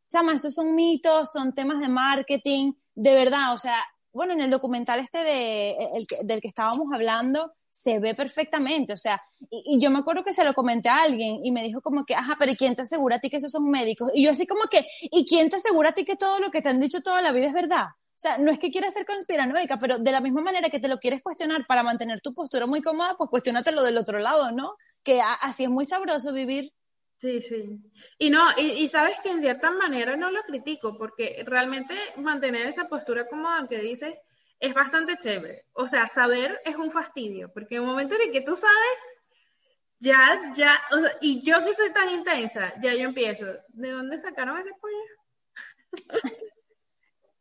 [0.07, 3.83] Sama, esos son mitos, son temas de marketing, de verdad, o sea,
[4.13, 8.97] bueno, en el documental este de, el, del que estábamos hablando, se ve perfectamente, o
[8.97, 12.05] sea, y, yo me acuerdo que se lo comenté a alguien y me dijo como
[12.05, 14.11] que, ajá, pero ¿y quién te asegura a ti que esos son médicos?
[14.13, 16.61] Y yo así como que, ¿y quién te asegura a ti que todo lo que
[16.61, 17.87] te han dicho toda la vida es verdad?
[18.15, 20.87] O sea, no es que quieras ser conspiranoica, pero de la misma manera que te
[20.87, 24.77] lo quieres cuestionar para mantener tu postura muy cómoda, pues cuestionatelo del otro lado, ¿no?
[25.03, 26.71] Que así es muy sabroso vivir.
[27.19, 27.81] Sí, sí.
[28.17, 32.87] Y no, y, sabes que en cierta manera no lo critico, porque realmente mantener esa
[32.87, 34.15] postura cómoda que dices
[34.59, 35.65] es bastante chévere.
[35.73, 38.99] O sea, saber es un fastidio, porque en el momento en el que tú sabes,
[39.99, 44.17] ya, ya, o sea, y yo que soy tan intensa, ya yo empiezo, ¿de dónde
[44.17, 44.95] sacaron ese pollo?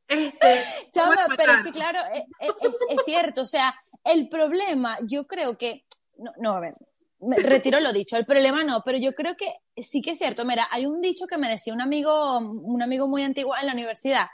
[0.09, 0.63] Este,
[1.37, 2.49] pero es que claro, e, e,
[2.91, 3.75] es, cierto, o sea,
[4.05, 5.85] el problema, yo creo que,
[6.19, 6.75] no, no, a ver,
[7.21, 9.53] me retiro lo dicho, el problema no, pero yo creo que
[9.83, 13.09] sí que es cierto, mira, hay un dicho que me decía un amigo, un amigo
[13.09, 14.27] muy antiguo en la universidad,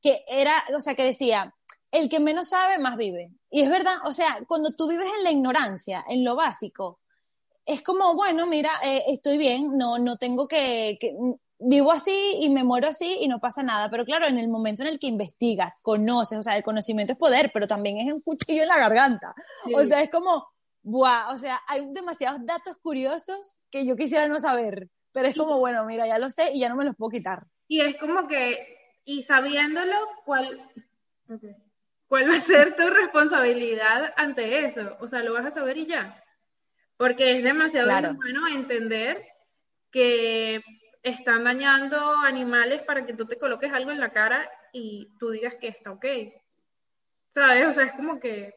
[0.00, 1.52] que era, o sea, que decía,
[1.90, 3.32] el que menos sabe, más vive.
[3.50, 7.00] Y es verdad, o sea, cuando tú vives en la ignorancia, en lo básico,
[7.64, 10.98] es como, bueno, mira, eh, estoy bien, no, no tengo que,
[11.58, 13.90] vivo así y me muero así y no pasa nada.
[13.90, 17.18] Pero claro, en el momento en el que investigas, conoces, o sea, el conocimiento es
[17.18, 19.34] poder, pero también es un cuchillo en la garganta.
[19.74, 20.46] O sea, es como,
[20.82, 25.58] buah, o sea, hay demasiados datos curiosos que yo quisiera no saber, pero es como,
[25.58, 27.44] bueno, mira, ya lo sé y ya no me los puedo quitar.
[27.68, 30.62] Y es como que, y sabiéndolo, ¿cuál,
[32.06, 34.96] ¿cuál va a ser tu responsabilidad ante eso?
[35.00, 36.22] O sea, lo vas a saber y ya.
[36.96, 39.22] Porque es demasiado bueno entender
[39.90, 40.62] que
[41.06, 45.54] están dañando animales para que tú te coloques algo en la cara y tú digas
[45.60, 46.04] que está ok.
[47.30, 47.68] ¿Sabes?
[47.68, 48.52] O sea, es como que...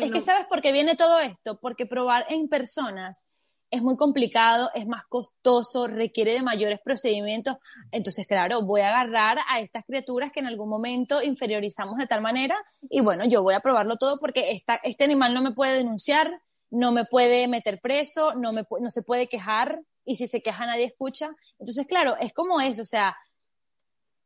[0.00, 3.22] es que sabes por qué viene todo esto, porque probar en personas
[3.70, 7.56] es muy complicado, es más costoso, requiere de mayores procedimientos.
[7.92, 12.20] Entonces, claro, voy a agarrar a estas criaturas que en algún momento inferiorizamos de tal
[12.20, 12.56] manera
[12.90, 16.40] y bueno, yo voy a probarlo todo porque esta, este animal no me puede denunciar,
[16.70, 20.64] no me puede meter preso, no, me, no se puede quejar, y si se queja
[20.64, 21.28] nadie escucha.
[21.58, 23.14] Entonces, claro, es como eso, o sea,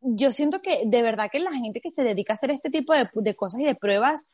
[0.00, 2.94] yo siento que de verdad que la gente que se dedica a hacer este tipo
[2.94, 4.28] de, de cosas y de pruebas,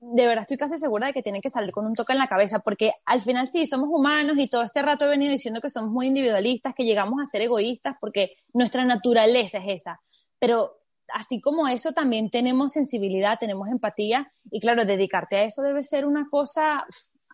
[0.00, 2.28] de verdad estoy casi segura de que tienen que salir con un toque en la
[2.28, 5.70] cabeza, porque al final sí, somos humanos y todo este rato he venido diciendo que
[5.70, 10.00] somos muy individualistas, que llegamos a ser egoístas, porque nuestra naturaleza es esa.
[10.38, 10.78] Pero
[11.12, 16.04] así como eso, también tenemos sensibilidad, tenemos empatía, y claro, dedicarte a eso debe ser
[16.04, 16.86] una cosa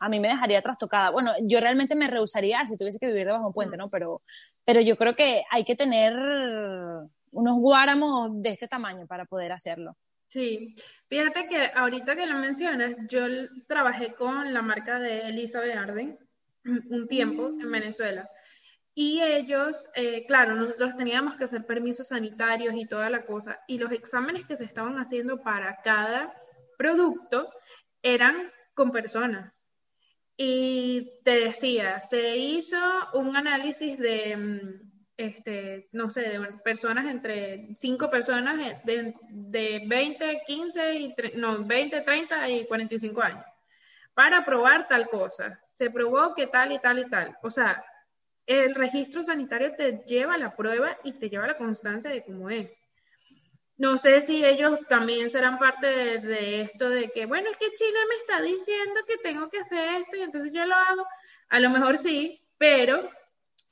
[0.03, 1.11] a mí me dejaría trastocada.
[1.11, 3.89] Bueno, yo realmente me rehusaría si tuviese que vivir debajo de un puente, ¿no?
[3.89, 4.21] Pero,
[4.65, 6.13] pero yo creo que hay que tener
[7.31, 9.97] unos guáramos de este tamaño para poder hacerlo.
[10.27, 10.75] Sí,
[11.09, 13.21] fíjate que ahorita que lo mencionas, yo
[13.69, 16.19] trabajé con la marca de Elizabeth Arden
[16.65, 17.73] un tiempo en mm.
[17.73, 18.29] Venezuela.
[18.97, 23.61] Y ellos, eh, claro, nosotros teníamos que hacer permisos sanitarios y toda la cosa.
[23.69, 26.35] Y los exámenes que se estaban haciendo para cada
[26.77, 27.49] producto
[28.03, 29.72] eran con personas.
[30.37, 32.77] Y te decía, se hizo
[33.15, 40.43] un análisis de, mm, este, no sé, de personas entre cinco personas de, de 20,
[40.47, 43.45] 15, y no, 20, 30 y 45 años
[44.15, 45.61] para probar tal cosa.
[45.73, 47.37] Se probó que tal y tal y tal.
[47.43, 47.85] O sea,
[48.47, 52.71] el registro sanitario te lleva la prueba y te lleva la constancia de cómo es.
[53.83, 57.99] No sé si ellos también serán parte de, esto de que, bueno, es que Chile
[58.09, 61.05] me está diciendo que tengo que hacer esto y entonces yo lo hago.
[61.49, 63.11] A lo mejor sí, pero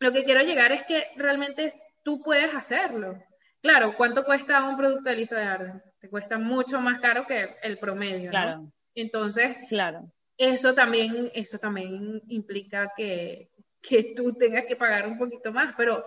[0.00, 3.22] lo que quiero llegar es que realmente tú puedes hacerlo.
[3.62, 5.82] Claro, ¿cuánto cuesta un producto de Lisa de Arden?
[6.00, 8.68] Te cuesta mucho más caro que el promedio, claro.
[8.96, 10.10] Entonces, claro.
[10.36, 13.48] eso también, eso también implica que,
[13.80, 16.04] que tú tengas que pagar un poquito más, pero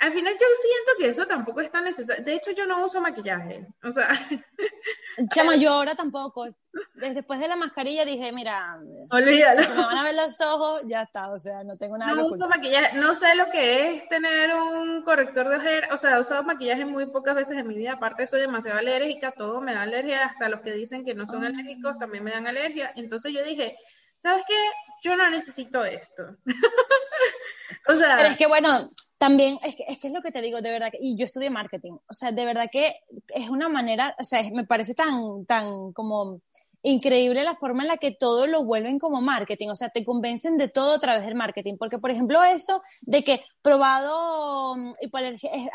[0.00, 2.24] al final yo siento que eso tampoco es tan necesario.
[2.24, 3.66] De hecho, yo no uso maquillaje.
[3.84, 4.08] O sea.
[5.34, 6.48] Chama, yo ahora tampoco.
[6.94, 8.80] Después de la mascarilla dije, mira.
[9.10, 9.62] Olvídalo.
[9.62, 11.30] Se me van a ver los ojos, ya está.
[11.30, 12.96] O sea, no tengo nada No uso maquillaje.
[12.96, 15.92] No sé lo que es tener un corrector de ojeras.
[15.92, 17.92] O sea, he usado maquillaje muy pocas veces en mi vida.
[17.92, 19.32] Aparte, soy demasiado alérgica.
[19.32, 20.24] Todo me da alergia.
[20.24, 22.90] Hasta los que dicen que no son alérgicos también me dan alergia.
[22.96, 23.76] Entonces yo dije,
[24.22, 24.58] ¿sabes qué?
[25.02, 26.22] Yo no necesito esto.
[27.86, 28.16] o sea.
[28.16, 28.90] Pero es que bueno
[29.20, 31.50] también, es que, es que, es lo que te digo, de verdad, y yo estudié
[31.50, 32.94] marketing, o sea, de verdad que
[33.34, 36.40] es una manera, o sea, me parece tan, tan como
[36.82, 40.56] increíble la forma en la que todo lo vuelven como marketing, o sea, te convencen
[40.56, 44.92] de todo a través del marketing, porque por ejemplo eso de que probado mm,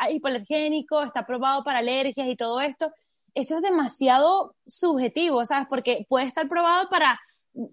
[0.09, 2.91] hipoalergénico, está probado para alergias y todo esto,
[3.35, 5.67] eso es demasiado subjetivo, ¿sabes?
[5.69, 7.19] Porque puede estar probado para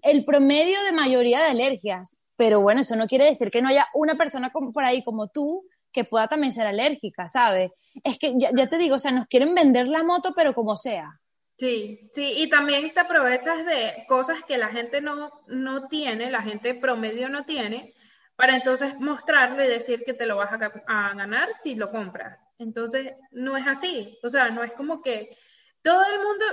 [0.03, 3.87] el promedio de mayoría de alergias, pero bueno, eso no quiere decir que no haya
[3.93, 7.71] una persona por ahí como tú que pueda también ser alérgica, ¿sabes?
[8.03, 11.19] Es que ya, te digo, o sea, nos quieren vender la moto, pero como sea.
[11.57, 16.41] Sí, sí, y también te aprovechas de cosas que la gente no, no tiene, la
[16.41, 17.93] gente promedio no tiene,
[18.35, 22.43] para entonces mostrarle y decir que te lo vas a, a, ganar si lo compras.
[22.57, 24.17] Entonces, no es así.
[24.23, 25.37] O sea, no es como que
[25.83, 26.45] todo el mundo,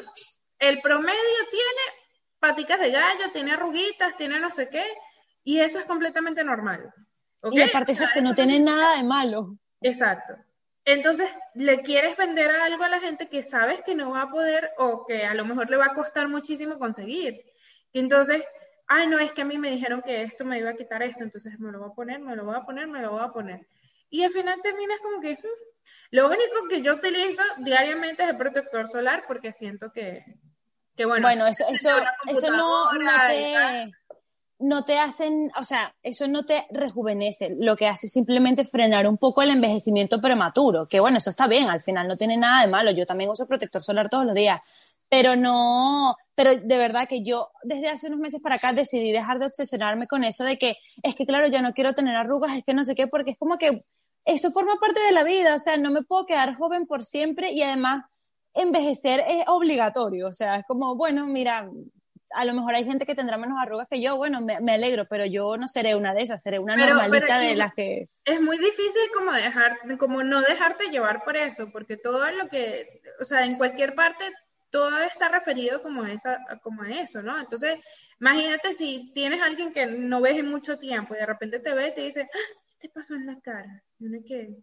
[0.59, 1.19] el promedio
[1.51, 2.01] tiene
[2.39, 4.85] paticas de gallo, tiene arruguitas, tiene no sé qué,
[5.45, 6.93] y eso es completamente normal.
[7.51, 9.57] Y aparte eso que no tiene nada de malo.
[9.81, 10.35] Exacto.
[10.85, 14.71] Entonces, le quieres vender algo a la gente que sabes que no va a poder
[14.79, 17.35] o que a lo mejor le va a costar muchísimo conseguir.
[17.93, 18.43] Y entonces,
[18.87, 21.23] ay, no, es que a mí me dijeron que esto me iba a quitar esto,
[21.23, 23.29] entonces me lo voy a poner, me lo voy a poner, me lo voy a
[23.29, 23.67] poner.
[24.09, 26.13] Y al final terminas como que, hmm".
[26.13, 30.25] lo único que yo utilizo diariamente es el protector solar porque siento que,
[30.97, 31.27] que bueno.
[31.27, 31.91] Bueno, eso, eso,
[32.27, 33.93] eso no, no te
[34.61, 39.07] no te hacen, o sea, eso no te rejuvenece, lo que hace es simplemente frenar
[39.07, 42.65] un poco el envejecimiento prematuro, que bueno, eso está bien, al final no tiene nada
[42.65, 44.61] de malo, yo también uso protector solar todos los días,
[45.09, 49.39] pero no, pero de verdad que yo desde hace unos meses para acá decidí dejar
[49.39, 52.65] de obsesionarme con eso de que es que claro, ya no quiero tener arrugas, es
[52.65, 53.85] que no sé qué, porque es como que
[54.27, 57.53] eso forma parte de la vida, o sea, no me puedo quedar joven por siempre
[57.53, 58.05] y además
[58.53, 61.71] envejecer es obligatorio, o sea, es como, bueno, mira,
[62.33, 65.27] a lo mejor hay gente que tendrá menos arrugas que yo, bueno, me, alegro, pero
[65.27, 68.09] yo no seré una de esas, seré una normalita de las que...
[68.25, 73.03] Es muy difícil como dejar, como no dejarte llevar por eso, porque todo lo que,
[73.21, 74.25] o sea, en cualquier parte
[74.71, 77.39] todo está referido como, esa, como a eso, ¿no?
[77.41, 77.81] Entonces,
[78.21, 81.75] imagínate si tienes a alguien que no ves en mucho tiempo y de repente te
[81.75, 82.61] ve y te dice, ¡Ah!
[82.79, 83.83] ¿qué te pasó en la cara?
[83.99, 84.57] No que...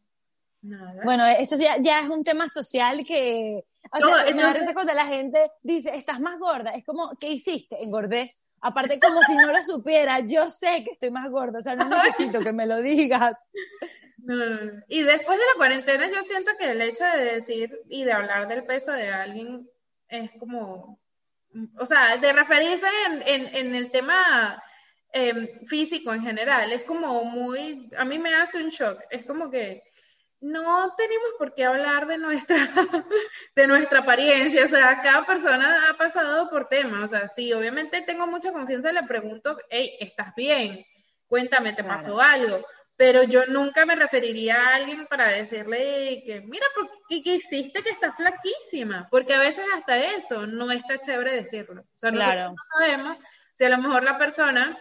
[0.59, 1.03] Nada.
[1.03, 4.93] Bueno, eso ya, ya es un tema social que o sea, me da risa cuando
[4.93, 6.71] la gente dice, estás más gorda.
[6.71, 7.81] Es como, ¿qué hiciste?
[7.81, 8.35] Engordé.
[8.61, 11.85] Aparte, como si no lo supiera, yo sé que estoy más gorda, o sea, no
[11.89, 13.37] necesito que me lo digas.
[14.89, 18.47] Y después de la cuarentena, yo siento que el hecho de decir y de hablar
[18.47, 19.69] del peso de alguien
[20.09, 20.99] es como,
[21.77, 22.87] o sea, de referirse
[23.25, 24.61] en, el tema
[25.13, 29.49] em, físico en general, es como muy, a mí me hace un shock, es como
[29.49, 29.83] que
[30.39, 32.57] no tenemos por qué hablar de nuestra,
[33.55, 38.01] de nuestra apariencia, o sea, cada persona ha pasado por temas, o sea, sí, obviamente
[38.03, 40.85] tengo mucha confianza, le pregunto, hey, ¿estás bien?
[41.25, 42.65] Cuéntame, ¿te pasó algo?
[42.95, 46.65] Pero yo nunca me referiría a alguien para decirle que, mira,
[47.09, 49.07] ¿qué, ¿qué, hiciste que está flaquísima?
[49.11, 51.81] Porque a veces hasta eso no está chévere decirlo.
[51.81, 53.17] O sea, no sabemos
[53.53, 54.79] si a lo mejor la persona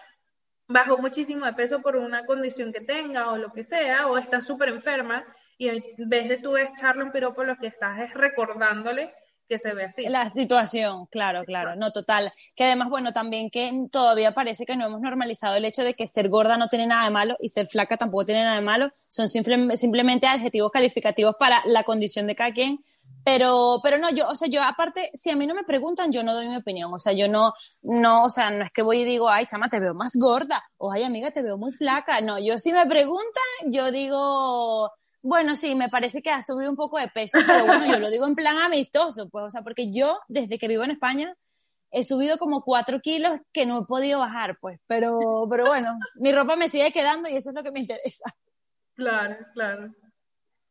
[0.69, 4.41] bajó muchísimo de peso por una condición que tenga o lo que sea, o está
[4.41, 5.25] súper enferma
[5.59, 9.13] y en vez de tú echarle un piropo, lo que estás es recordándole
[9.49, 10.05] que se ve así.
[10.07, 12.33] La situación, claro, claro, no total.
[12.55, 16.07] Que además, bueno, también que todavía parece que no hemos normalizado el hecho de que
[16.07, 18.91] ser gorda no tiene nada de malo y ser flaca tampoco tiene nada de malo,
[19.09, 22.85] son simplemente adjetivos calificativos para la condición de cada quien.
[23.25, 26.23] Pero, pero no, yo, o sea, yo aparte, si a mí no me preguntan, yo
[26.23, 26.95] no doy mi opinión.
[26.95, 29.69] O sea, yo no, no, o sea, no es que voy y digo, ay, Sama,
[29.69, 32.21] te veo más gorda, o ay, amiga, te veo muy flaca.
[32.21, 34.93] No, yo si me preguntan, yo digo,
[35.27, 38.11] bueno, sí, me parece que ha subido un poco de peso, pero bueno, yo lo
[38.11, 41.35] digo en plan amistoso, pues, o sea, porque yo, desde que vivo en España,
[41.91, 46.31] he subido como cuatro kilos que no he podido bajar, pues, pero, pero bueno, mi
[46.31, 48.33] ropa me sigue quedando y eso es lo que me interesa.
[48.95, 49.93] Claro, claro.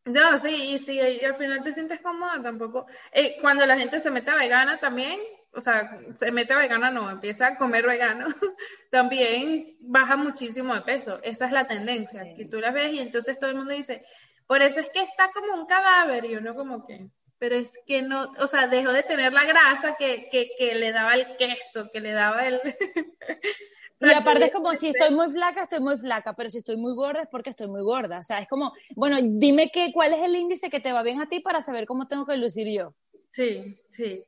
[0.06, 2.86] No, sí, y si al final te sientes cómoda, tampoco.
[3.12, 5.20] Eh, cuando la gente se mete a vegana también,
[5.52, 8.28] o sea, se mete a vegana, no, empieza a comer vegano,
[8.92, 11.20] también baja muchísimo de peso.
[11.24, 14.06] Esa es la tendencia, que tú la ves y entonces todo el mundo dice,
[14.48, 18.02] por eso es que está como un cadáver y uno como que, pero es que
[18.02, 21.90] no, o sea, dejó de tener la grasa que, que, que le daba el queso,
[21.92, 22.62] que le daba el...
[24.02, 26.94] y aparte es como si estoy muy flaca, estoy muy flaca, pero si estoy muy
[26.94, 28.20] gorda es porque estoy muy gorda.
[28.20, 31.22] O sea, es como, bueno, dime que, cuál es el índice que te va bien
[31.22, 32.96] a ti para saber cómo tengo que lucir yo.
[33.32, 34.24] Sí, sí.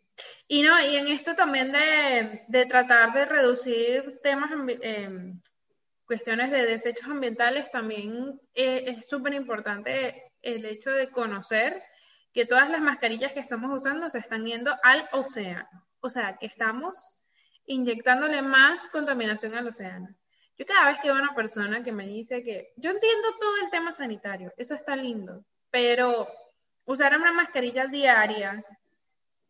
[0.48, 4.50] Y no, y en esto también de, de tratar de reducir temas,
[4.82, 5.34] eh,
[6.08, 11.84] cuestiones de desechos ambientales, también eh, es súper importante el hecho de conocer
[12.34, 15.68] que todas las mascarillas que estamos usando se están yendo al océano.
[16.00, 17.14] O sea, que estamos
[17.66, 20.08] inyectándole más contaminación al océano.
[20.58, 23.58] Yo cada vez que veo a una persona que me dice que yo entiendo todo
[23.64, 26.28] el tema sanitario, eso está lindo, pero
[26.86, 28.64] usar una mascarilla diaria,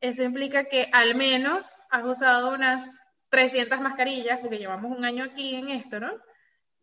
[0.01, 2.89] eso implica que al menos has usado unas
[3.29, 6.11] 300 mascarillas, porque llevamos un año aquí en esto, ¿no?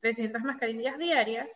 [0.05, 1.49] 300 mascarillas diarias,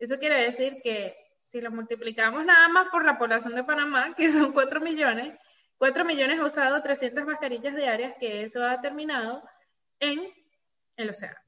[0.00, 4.28] eso quiere decir que si lo multiplicamos nada más por la población de Panamá, que
[4.28, 5.38] son 4 millones,
[5.78, 9.40] 4 millones ha usado 300 mascarillas diarias, que eso ha terminado
[10.00, 10.20] en
[10.96, 11.38] el océano.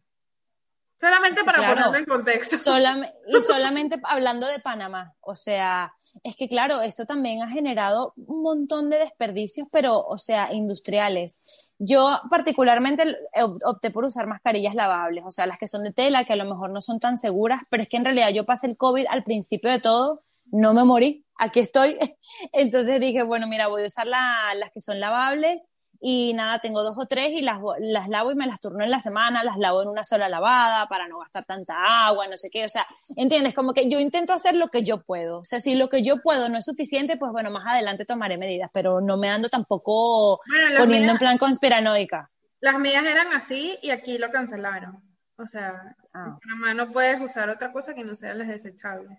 [0.96, 2.54] Solamente para ponerlo en contexto.
[3.26, 5.92] y solamente hablando de Panamá, o sea,
[6.22, 11.36] es que claro, eso también ha generado un montón de desperdicios, pero, o sea, industriales.
[11.78, 13.16] Yo particularmente
[13.64, 16.44] opté por usar mascarillas lavables, o sea, las que son de tela, que a lo
[16.44, 19.24] mejor no son tan seguras, pero es que en realidad yo pasé el COVID al
[19.24, 21.98] principio de todo, no me morí, aquí estoy.
[22.52, 25.70] Entonces dije, bueno, mira, voy a usar las que son lavables
[26.00, 28.90] y nada, tengo dos o tres y las, las lavo y me las turno en
[28.90, 31.74] la semana, las lavo en una sola lavada para no gastar tanta
[32.06, 32.86] agua, no sé qué, o sea,
[33.16, 33.54] ¿entiendes?
[33.54, 36.20] Como que yo intento hacer lo que yo puedo, o sea, si lo que yo
[36.22, 40.40] puedo no es suficiente, pues bueno, más adelante tomaré medidas, pero no me ando tampoco
[40.78, 42.30] poniendo en plan conspiranoica.
[42.60, 45.02] Las mías eran así y aquí lo cancelaron,
[45.36, 46.26] o sea, ah.
[46.26, 49.18] en Panamá no puedes usar otra cosa que no sean las desechables.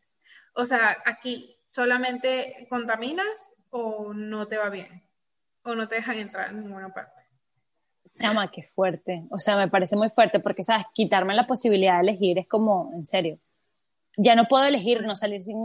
[0.54, 5.05] O sea, aquí solamente contaminas o no te va bien
[5.66, 7.12] o no te dejan entrar en ninguna parte.
[8.16, 9.26] Llama, qué fuerte.
[9.30, 10.86] O sea, me parece muy fuerte porque, ¿sabes?
[10.94, 13.40] Quitarme la posibilidad de elegir es como, en serio.
[14.16, 15.58] Ya no puedo elegir no salir sin,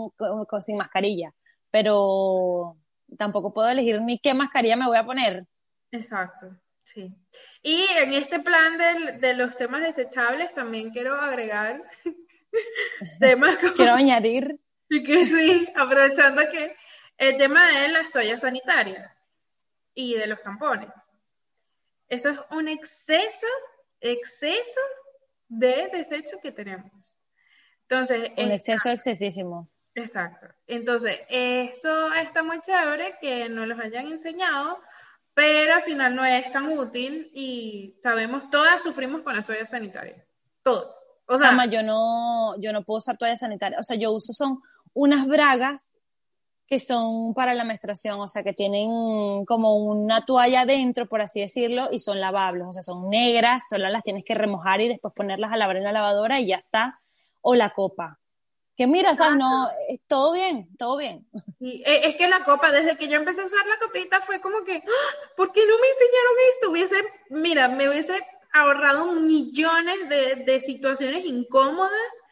[0.62, 1.32] sin mascarilla,
[1.70, 2.76] pero
[3.16, 5.44] tampoco puedo elegir ni qué mascarilla me voy a poner.
[5.92, 7.14] Exacto, sí.
[7.62, 11.84] Y en este plan de, de los temas desechables también quiero agregar
[13.20, 13.74] temas como...
[13.74, 14.58] Quiero añadir
[14.92, 16.74] Y que sí, aprovechando que
[17.16, 19.19] el tema de las toallas sanitarias
[19.94, 20.90] y de los tampones.
[22.08, 23.46] Eso es un exceso,
[24.00, 24.80] exceso
[25.48, 27.16] de desecho que tenemos.
[27.82, 29.68] Entonces, un exceso excesísimo.
[29.94, 30.46] Exacto.
[30.66, 34.78] Entonces, eso está muy chévere que nos los hayan enseñado,
[35.34, 40.24] pero al final no es tan útil y sabemos, todas sufrimos con las toallas sanitarias.
[40.62, 41.10] Todas.
[41.26, 43.80] O sea, yo no, yo no puedo usar toallas sanitarias.
[43.80, 44.60] O sea, yo uso son
[44.92, 45.99] unas bragas
[46.70, 51.40] que son para la menstruación, o sea, que tienen como una toalla dentro, por así
[51.40, 55.12] decirlo, y son lavables, o sea, son negras, solo las tienes que remojar y después
[55.12, 57.00] ponerlas a lavar en la lavadora y ya está.
[57.40, 58.20] O la copa.
[58.76, 59.38] Que mira, ¿sabes?
[59.38, 59.68] No,
[60.06, 61.26] todo bien, todo bien.
[61.58, 64.40] Y e, es que la copa, desde que yo empecé a usar la copita, fue
[64.40, 65.16] como que, ¡Ah!
[65.36, 66.70] ¿por qué no me enseñaron esto?
[66.70, 66.96] Hubiese,
[67.30, 68.14] mira, me hubiese
[68.52, 72.22] ahorrado millones de, de situaciones incómodas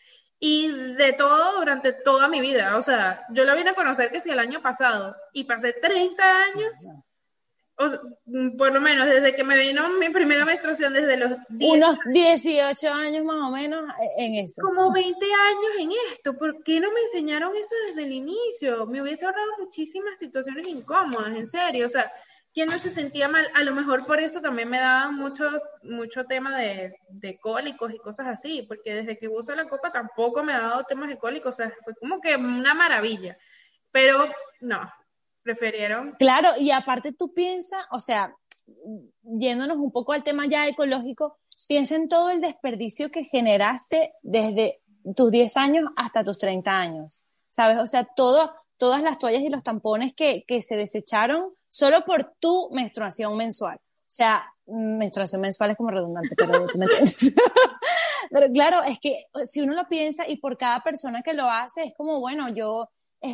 [0.40, 2.76] y de todo durante toda mi vida.
[2.76, 6.24] O sea, yo lo vine a conocer que si el año pasado y pasé 30
[6.24, 6.72] años,
[7.80, 12.92] o, por lo menos desde que me vino mi primera menstruación, desde los Unos 18
[12.92, 13.84] años más o menos
[14.16, 14.62] en eso.
[14.62, 16.36] Como 20 años en esto.
[16.36, 18.86] ¿Por qué no me enseñaron eso desde el inicio?
[18.86, 21.86] Me hubiese ahorrado muchísimas situaciones incómodas, en serio.
[21.86, 22.12] O sea,
[22.52, 23.46] ¿quién no se sentía mal?
[23.54, 25.44] A lo mejor por eso también me daba mucho,
[25.82, 30.42] mucho tema de, de, cólicos y cosas así, porque desde que uso la copa tampoco
[30.42, 33.36] me ha dado temas de cólicos, o sea, fue como que una maravilla.
[33.90, 34.28] Pero
[34.60, 34.80] no,
[35.42, 36.14] prefirieron.
[36.18, 38.34] Claro, y aparte tú piensas, o sea,
[39.22, 41.38] yéndonos un poco al tema ya ecológico,
[41.68, 44.80] piensa en todo el desperdicio que generaste desde
[45.16, 47.78] tus 10 años hasta tus 30 años, ¿sabes?
[47.78, 52.34] O sea, todo, todas las toallas y los tampones que, que se desecharon solo por
[52.38, 53.76] tu menstruación mensual.
[53.76, 57.34] O sea, menstruación mensual es como redundante, pero tú me entiendes.
[58.30, 61.84] pero claro, es que si uno lo piensa y por cada persona que lo hace,
[61.84, 62.88] es como, bueno, yo,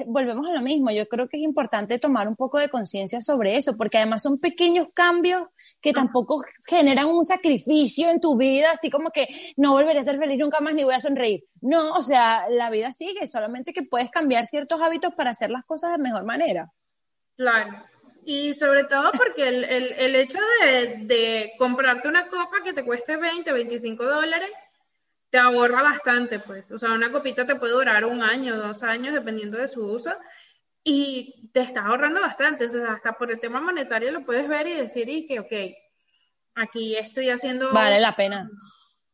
[0.06, 3.56] volvemos a lo mismo, yo creo que es importante tomar un poco de conciencia sobre
[3.56, 5.46] eso, porque además son pequeños cambios
[5.80, 9.26] que tampoco generan un sacrificio en tu vida, así como que
[9.56, 11.44] no volveré a ser feliz nunca más ni voy a sonreír.
[11.60, 15.64] No, o sea, la vida sigue, solamente que puedes cambiar ciertos hábitos para hacer las
[15.64, 16.72] cosas de mejor manera.
[17.36, 17.84] Claro,
[18.26, 22.84] y sobre todo porque el, el, el hecho de, de, comprarte una copa que te
[22.84, 24.50] cueste 20, 25 dólares,
[25.30, 26.70] te ahorra bastante, pues.
[26.70, 30.14] O sea, una copita te puede durar un año, dos años, dependiendo de su uso,
[30.82, 32.66] y te estás ahorrando bastante.
[32.66, 35.52] O sea, hasta por el tema monetario lo puedes ver y decir, y que, ok,
[36.54, 37.72] aquí estoy haciendo...
[37.72, 38.48] Vale la pena.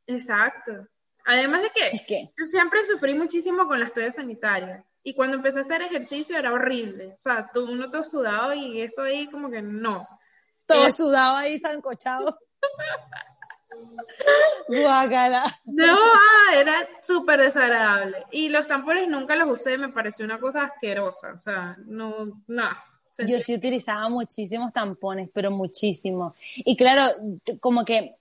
[0.06, 0.86] Exacto.
[1.24, 2.30] Además de que, es que...
[2.46, 4.84] siempre sufrí muchísimo con las toallas sanitarias.
[5.02, 7.14] Y cuando empecé a hacer ejercicio era horrible.
[7.16, 10.06] O sea, tú, uno todo sudado y eso ahí como que no.
[10.66, 12.38] Todo sudado ahí, zancochado.
[14.68, 15.60] Guácala.
[15.64, 18.26] No, ah, era súper desagradable.
[18.30, 21.32] Y los tampones nunca los usé, me pareció una cosa asquerosa.
[21.32, 22.84] O sea, no, nada.
[23.26, 26.34] Yo sí utilizaba muchísimos tampones, pero muchísimo.
[26.56, 27.02] Y claro,
[27.60, 28.16] como que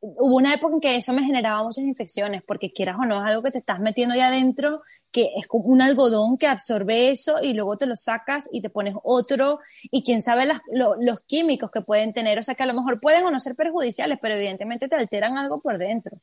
[0.00, 3.30] hubo una época en que eso me generaba muchas infecciones, porque quieras o no, es
[3.30, 7.38] algo que te estás metiendo ahí adentro, que es como un algodón que absorbe eso
[7.42, 11.80] y luego te lo sacas y te pones otro, y quién sabe los químicos que
[11.80, 14.88] pueden tener, o sea que a lo mejor pueden o no ser perjudiciales, pero evidentemente
[14.88, 16.18] te alteran algo por dentro.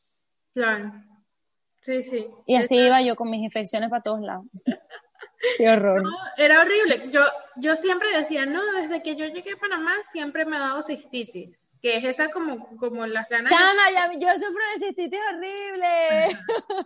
[0.53, 0.93] Claro.
[1.81, 2.27] Sí, sí.
[2.47, 4.45] Y así iba yo con mis infecciones para todos lados.
[5.57, 6.01] Qué horror.
[6.37, 7.11] era horrible.
[7.11, 7.21] Yo,
[7.57, 11.64] yo siempre decía, no, desde que yo llegué a Panamá siempre me ha dado cistitis
[11.85, 13.51] que es esa como, como las ganas.
[13.51, 16.39] Chama, ya, yo sufro de cistitis horrible.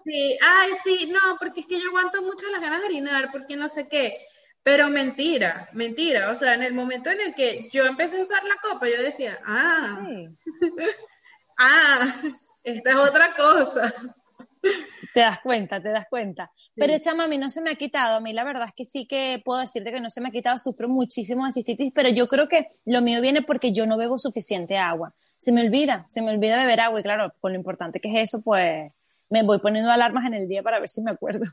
[0.04, 3.56] Sí, ay, sí, no, porque es que yo aguanto mucho las ganas de orinar, porque
[3.56, 4.26] no sé qué.
[4.62, 6.30] Pero mentira, mentira.
[6.32, 9.02] O sea, en el momento en el que yo empecé a usar la copa, yo
[9.02, 10.02] decía, ah,
[11.58, 12.22] ah,
[12.64, 13.93] esta es otra cosa.
[15.20, 16.50] Te das cuenta, te das cuenta.
[16.74, 18.16] Pero chama, a mí no se me ha quitado.
[18.16, 20.32] A mí la verdad es que sí que puedo decirte que no se me ha
[20.32, 20.58] quitado.
[20.58, 24.18] Sufro muchísimo de cistitis, pero yo creo que lo mío viene porque yo no bebo
[24.18, 25.14] suficiente agua.
[25.38, 28.30] Se me olvida, se me olvida beber agua y claro, con lo importante que es
[28.30, 28.94] eso, pues
[29.30, 31.44] me voy poniendo alarmas en el día para ver si me acuerdo.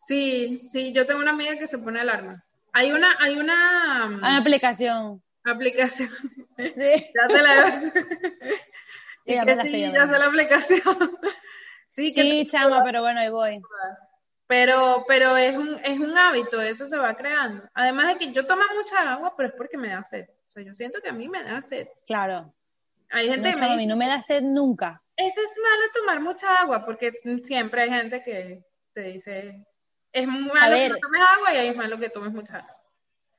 [0.00, 2.52] Sí, sí, yo tengo una amiga que se pone alarmas.
[2.72, 4.06] Hay una, hay una...
[4.06, 5.22] Una ah, aplicación.
[5.44, 6.10] Aplicación.
[6.58, 7.12] Sí.
[7.14, 7.80] ya te la...
[9.24, 11.12] ya, me la sí, ya sé la aplicación.
[11.92, 13.62] Sí, sí chama, pero bueno, ahí voy.
[14.46, 17.62] Pero, pero es un, es un hábito, eso se va creando.
[17.72, 20.26] Además de que yo tomo mucha agua, pero es porque me da sed.
[20.48, 21.88] O sea, yo siento que a mí me da sed.
[22.06, 22.52] Claro.
[23.10, 25.02] Hay gente que a mí no me da sed nunca.
[25.16, 27.12] Eso es malo tomar mucha agua, porque
[27.44, 29.64] siempre hay gente que te dice,
[30.12, 32.76] es malo que no tomes agua y es malo que tomes mucha agua.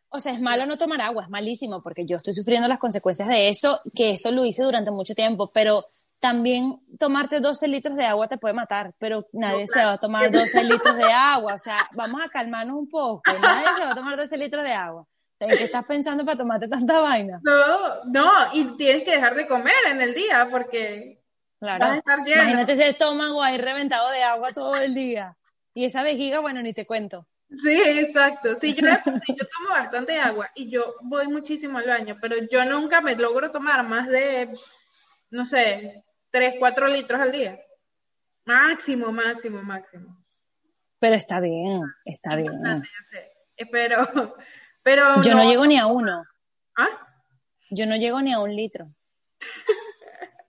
[0.10, 3.28] O sea, es malo no tomar agua, es malísimo, porque yo estoy sufriendo las consecuencias
[3.28, 5.88] de eso, que eso lo hice durante mucho tiempo, pero
[6.24, 10.32] también tomarte 12 litros de agua te puede matar, pero nadie se va a tomar
[10.32, 11.53] 12 litros de agua.
[11.53, 13.24] O sea, vamos a calmarnos un poco.
[13.41, 15.05] Nadie se va a tomar 12 litros de agua.
[15.38, 17.41] ¿En qué estás pensando para tomarte tanta vaina?
[17.43, 21.21] No, no, y tienes que dejar de comer en el día porque
[21.59, 21.88] claro.
[21.88, 22.41] vas a estar lleno.
[22.41, 25.36] Imagínate ese estómago ahí reventado de agua todo el día.
[25.74, 27.28] Y esa vejiga, bueno, ni te cuento.
[27.49, 28.55] Sí, exacto.
[28.61, 33.01] Sí, yo, yo tomo bastante agua y yo voy muchísimo al baño, pero yo nunca
[33.01, 34.53] me logro tomar más de,
[35.32, 37.59] no sé, 3, 4 litros al día.
[38.45, 40.17] Máximo, máximo, máximo.
[40.99, 42.51] Pero está bien, está bien.
[43.55, 44.36] Eh, pero,
[44.81, 45.21] pero.
[45.21, 46.23] Yo no, llego ni a uno.
[46.75, 46.89] ¿Ah?
[47.69, 48.88] Yo no llego ni a un litro.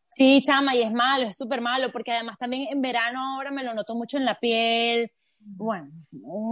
[0.09, 3.65] Sí, chama, y es malo, es súper malo, porque además también en verano ahora me
[3.65, 5.11] lo noto mucho en la piel.
[5.39, 5.91] Bueno,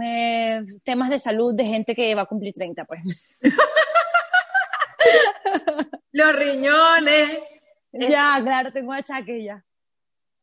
[0.05, 3.01] eh, temas de salud de gente que va a cumplir 30, pues.
[6.11, 7.39] Los riñones,
[7.93, 9.63] ya, claro, tengo achaque ya.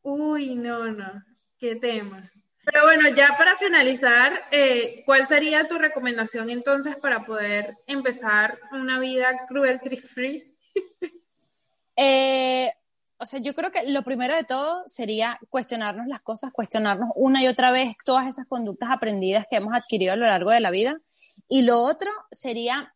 [0.01, 1.23] Uy, no, no,
[1.59, 2.23] qué tema.
[2.63, 8.99] Pero bueno, ya para finalizar, eh, ¿cuál sería tu recomendación entonces para poder empezar una
[8.99, 10.55] vida cruelty free?
[11.95, 12.69] eh,
[13.17, 17.43] o sea, yo creo que lo primero de todo sería cuestionarnos las cosas, cuestionarnos una
[17.43, 20.71] y otra vez todas esas conductas aprendidas que hemos adquirido a lo largo de la
[20.71, 20.99] vida.
[21.47, 22.93] Y lo otro sería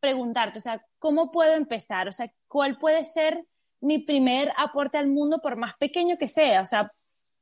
[0.00, 2.08] preguntarte, o sea, ¿cómo puedo empezar?
[2.08, 3.44] O sea, ¿cuál puede ser
[3.84, 6.62] mi primer aporte al mundo, por más pequeño que sea.
[6.62, 6.90] O sea,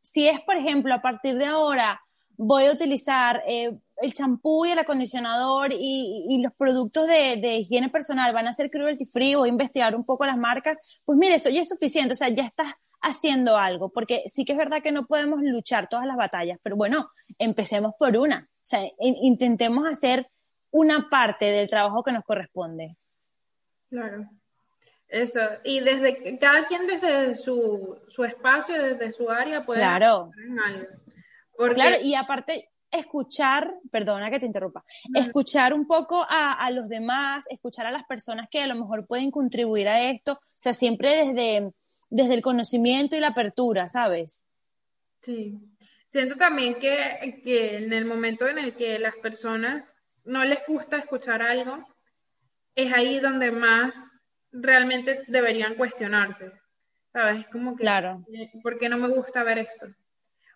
[0.02, 2.00] si es, por ejemplo, a partir de ahora
[2.36, 8.32] voy a utilizar eh, el champú y el acondicionador y, los productos de, higiene personal
[8.32, 11.62] van a ser cruelty free o investigar un poco las marcas, pues mire, eso ya
[11.62, 15.06] es suficiente, o sea, ya estás haciendo algo, porque sí que es verdad que no
[15.06, 20.28] podemos luchar todas las batallas, pero bueno, empecemos por una, o sea, intentemos hacer
[20.70, 22.96] una parte del trabajo que nos corresponde.
[23.88, 24.28] Claro.
[25.12, 30.30] Eso, y desde cada quien desde su, su espacio, desde su área puede claro.
[31.74, 34.82] Claro, y aparte escuchar, perdona que te interrumpa,
[35.14, 39.06] escuchar un poco a, a, los demás, escuchar a las personas que a lo mejor
[39.06, 41.72] pueden contribuir a esto, o sea, siempre desde,
[42.08, 44.46] desde el conocimiento y la apertura, ¿sabes?
[45.20, 45.58] Sí,
[46.08, 49.94] siento también que, que en el momento en el que las personas
[50.24, 51.84] no les gusta escuchar algo,
[52.74, 54.11] es ahí donde más
[54.52, 56.52] realmente deberían cuestionarse.
[57.12, 57.46] ¿Sabes?
[57.52, 58.24] Como que, claro.
[58.62, 59.86] ¿por qué no me gusta ver esto?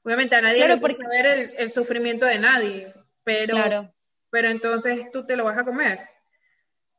[0.02, 2.94] Obviamente a nadie le gusta ver el, sufrimiento de nadie,
[3.24, 3.92] pero,
[4.30, 6.00] pero entonces tú te lo vas a comer.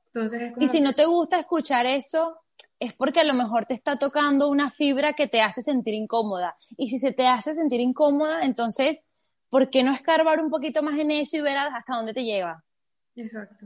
[0.08, 2.39] Entonces y si no te gusta escuchar eso,
[2.80, 6.58] es porque a lo mejor te está tocando una fibra que te hace sentir incómoda.
[6.78, 9.08] Y si se te hace sentir incómoda, entonces,
[9.50, 12.64] ¿por qué no escarbar un poquito más en eso y ver hasta dónde te lleva?
[13.16, 13.66] Exacto.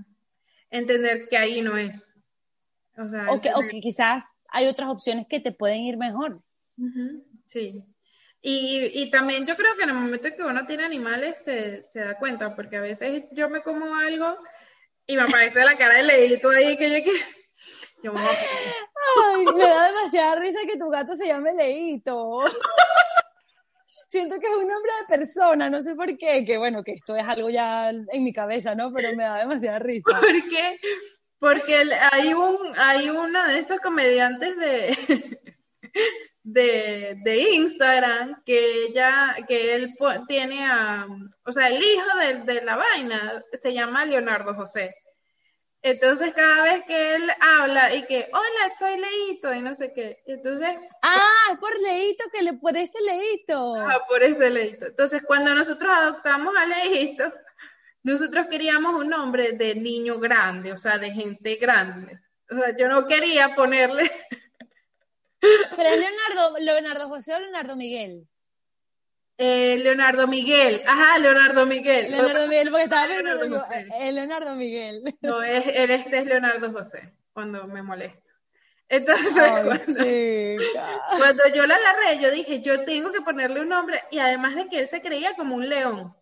[0.70, 2.11] Entender que ahí no es.
[2.98, 6.42] O, que, quizás hay otras opciones que te pueden ir mejor.
[7.48, 7.86] Sí.
[8.42, 12.56] Y, también yo creo que en el momento que uno tiene animales se, da cuenta,
[12.56, 14.36] porque a veces yo me como algo
[15.06, 17.12] y me aparece la cara de leíto ahí que yo que...
[18.04, 22.40] Yo me, Ay, me da demasiada risa que tu gato se llame Leito.
[24.10, 27.16] Siento que es un nombre de persona, no sé por qué, que bueno, que esto
[27.16, 28.92] es algo ya en mi cabeza, ¿no?
[28.92, 30.20] Pero me da demasiada risa.
[30.20, 30.80] ¿Por qué?
[31.42, 31.76] Porque
[32.12, 35.40] hay un, hay uno de estos comediantes de,
[36.44, 39.96] de, de Instagram que ella, que él
[40.28, 41.08] tiene a,
[41.44, 44.94] o sea, el hijo de, de la vaina se llama Leonardo José.
[45.82, 50.22] Entonces cada vez que él habla y que, hola, soy Leito y no sé qué,
[50.28, 50.70] entonces...
[51.02, 53.78] Ah, por Leito, que le por ese Leito.
[53.78, 54.86] Ah, por ese Leito.
[54.86, 57.34] Entonces cuando nosotros adoptamos a Leito,
[58.04, 62.20] nosotros queríamos un nombre de niño grande, o sea, de gente grande.
[62.50, 64.12] O sea, yo no quería ponerle.
[65.40, 68.28] Pero es Leonardo, Leonardo José o Leonardo Miguel.
[69.38, 72.12] Eh, Leonardo Miguel, ajá, Leonardo Miguel.
[72.12, 73.64] Leonardo Miguel, porque estaba pensando,
[74.00, 75.02] eh, Leonardo Miguel.
[75.22, 78.32] No, es, este es Leonardo José, cuando me molesto.
[78.88, 79.32] Entonces,
[81.18, 84.68] cuando, yo la agarré, yo dije, yo tengo que ponerle un nombre, y además de
[84.68, 86.14] que él se creía como un león.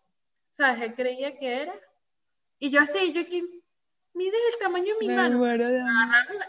[0.60, 0.84] ¿Sabes?
[0.84, 1.74] Él creía que era.
[2.60, 3.42] Y yo así, yo que
[4.14, 5.46] mide el tamaño de mi mano.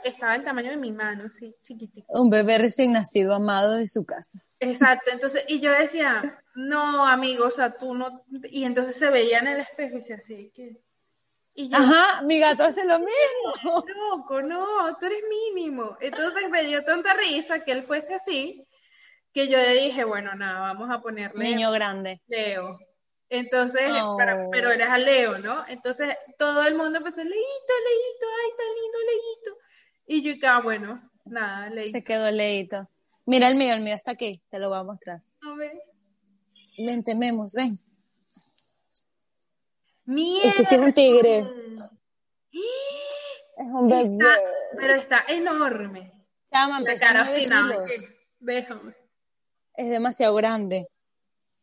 [0.03, 2.07] estaba el tamaño de mi mano, sí, chiquitito.
[2.09, 4.45] Un bebé recién nacido, amado de su casa.
[4.59, 9.39] Exacto, entonces, y yo decía, no, amigo, o sea, tú no, y entonces se veía
[9.39, 10.83] en el espejo y decía así, que...
[11.55, 13.85] Y yo, Ajá, mi gato hace lo mismo.
[14.11, 15.97] Loco, no, tú eres mínimo.
[16.01, 18.67] Entonces me dio tanta risa que él fuese así,
[19.33, 21.45] que yo le dije, bueno, nada, vamos a ponerle...
[21.45, 22.21] Niño grande.
[22.29, 22.79] Leo.
[23.31, 23.83] Entonces,
[24.19, 25.65] pero, pero, eres a Leo, ¿no?
[25.69, 29.59] Entonces todo el mundo empezó, leíto, leíto, ay, tan lindo leíto.
[30.07, 31.93] Y yo, ah, bueno, nada, leíto.
[31.93, 32.89] Se quedó leíto.
[33.27, 35.23] Mira el mío, el mío está aquí, te lo voy a mostrar.
[35.43, 35.81] A ver.
[36.77, 37.79] Ven, tememos, ven.
[40.05, 40.49] Mierda.
[40.49, 41.39] Este sí es un tigre.
[42.51, 44.13] Es un bebé.
[44.13, 44.37] Está,
[44.77, 46.13] pero está enorme.
[46.53, 47.29] Chama, La cara
[48.41, 48.95] Déjame.
[49.77, 50.89] Es demasiado grande.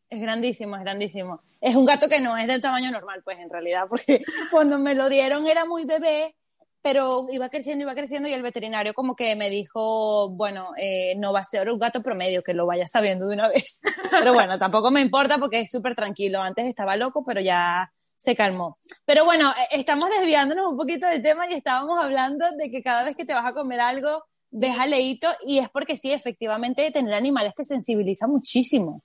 [0.10, 1.42] Es grandísimo, es grandísimo.
[1.60, 4.96] Es un gato que no es del tamaño normal, pues en realidad, porque cuando me
[4.96, 6.36] lo dieron era muy bebé,
[6.82, 11.34] pero iba creciendo, iba creciendo y el veterinario como que me dijo, bueno, eh, no
[11.34, 13.82] va a ser un gato promedio, que lo vaya sabiendo de una vez.
[14.12, 16.42] Pero bueno, tampoco me importa porque es súper tranquilo.
[16.42, 18.78] Antes estaba loco, pero ya se calmó.
[19.06, 23.04] Pero bueno, eh, estamos desviándonos un poquito del tema y estábamos hablando de que cada
[23.04, 26.90] vez que te vas a comer algo, ves a Leito y es porque sí, efectivamente,
[26.92, 29.04] tener animales te sensibiliza muchísimo.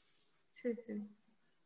[0.63, 1.03] Sí, sí.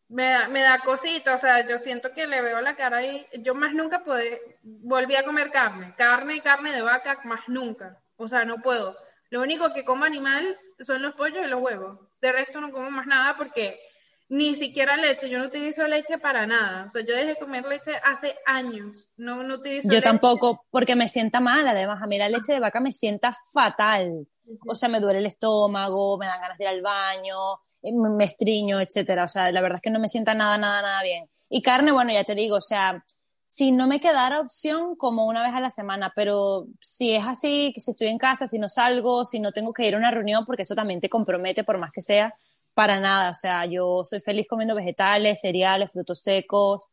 [0.09, 3.27] Me da, me da cosita, o sea, yo siento que le veo la cara y
[3.41, 8.01] yo más nunca pude, volví a comer carne, carne y carne de vaca, más nunca,
[8.17, 8.97] o sea, no puedo.
[9.31, 12.89] Lo único que como animal son los pollos y los huevos, de resto no como
[12.89, 13.81] más nada porque
[14.29, 17.65] ni siquiera leche, yo no utilizo leche para nada, o sea, yo dejé de comer
[17.65, 20.03] leche hace años, no, no utilizo Yo leche.
[20.03, 24.29] tampoco, porque me sienta mal, además, a mí la leche de vaca me sienta fatal.
[24.65, 27.35] O sea, me duele el estómago, me dan ganas de ir al baño,
[27.83, 29.25] eh, me me estriño, etcétera.
[29.25, 31.29] O sea, la verdad es que no me sienta nada, nada, nada bien.
[31.49, 33.05] Y carne, bueno, ya te digo, o sea,
[33.49, 37.73] si no me quedara opción, como una vez a la semana, pero si es así,
[37.75, 40.11] que si estoy en casa, si no salgo, si no tengo que ir a una
[40.11, 42.35] reunión, porque eso también te compromete, por más que sea,
[42.75, 43.31] para nada.
[43.31, 46.87] O sea, yo soy feliz comiendo vegetales, cereales, frutos secos,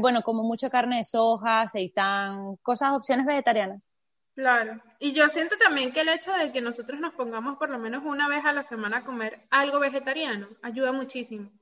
[0.00, 3.90] bueno, como mucha carne de soja, aceitán, cosas, opciones vegetarianas.
[4.34, 7.78] Claro, y yo siento también que el hecho de que nosotros nos pongamos por lo
[7.78, 11.52] menos una vez a la semana a comer algo vegetariano ayuda muchísimo.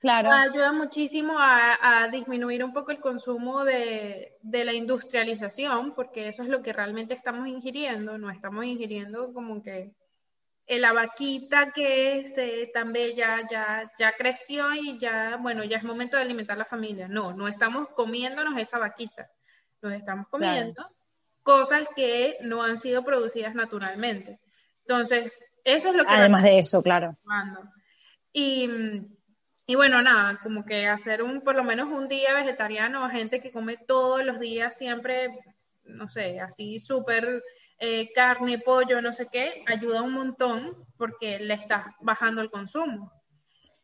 [0.00, 0.32] Claro.
[0.32, 6.42] Ayuda muchísimo a, a disminuir un poco el consumo de, de la industrialización, porque eso
[6.42, 9.92] es lo que realmente estamos ingiriendo, no estamos ingiriendo como que
[10.66, 15.84] eh, la vaquita que se tan bella ya, ya creció y ya, bueno, ya es
[15.84, 17.06] momento de alimentar a la familia.
[17.06, 19.30] No, no estamos comiéndonos esa vaquita,
[19.82, 20.90] nos estamos comiendo
[21.42, 24.38] cosas que no han sido producidas naturalmente.
[24.86, 27.16] Entonces, eso es lo que Además de eso, claro.
[28.32, 28.68] Y,
[29.66, 33.40] y bueno, nada, como que hacer un, por lo menos un día vegetariano a gente
[33.40, 35.30] que come todos los días siempre,
[35.84, 37.42] no sé, así súper
[37.78, 43.12] eh, carne, pollo, no sé qué, ayuda un montón porque le estás bajando el consumo.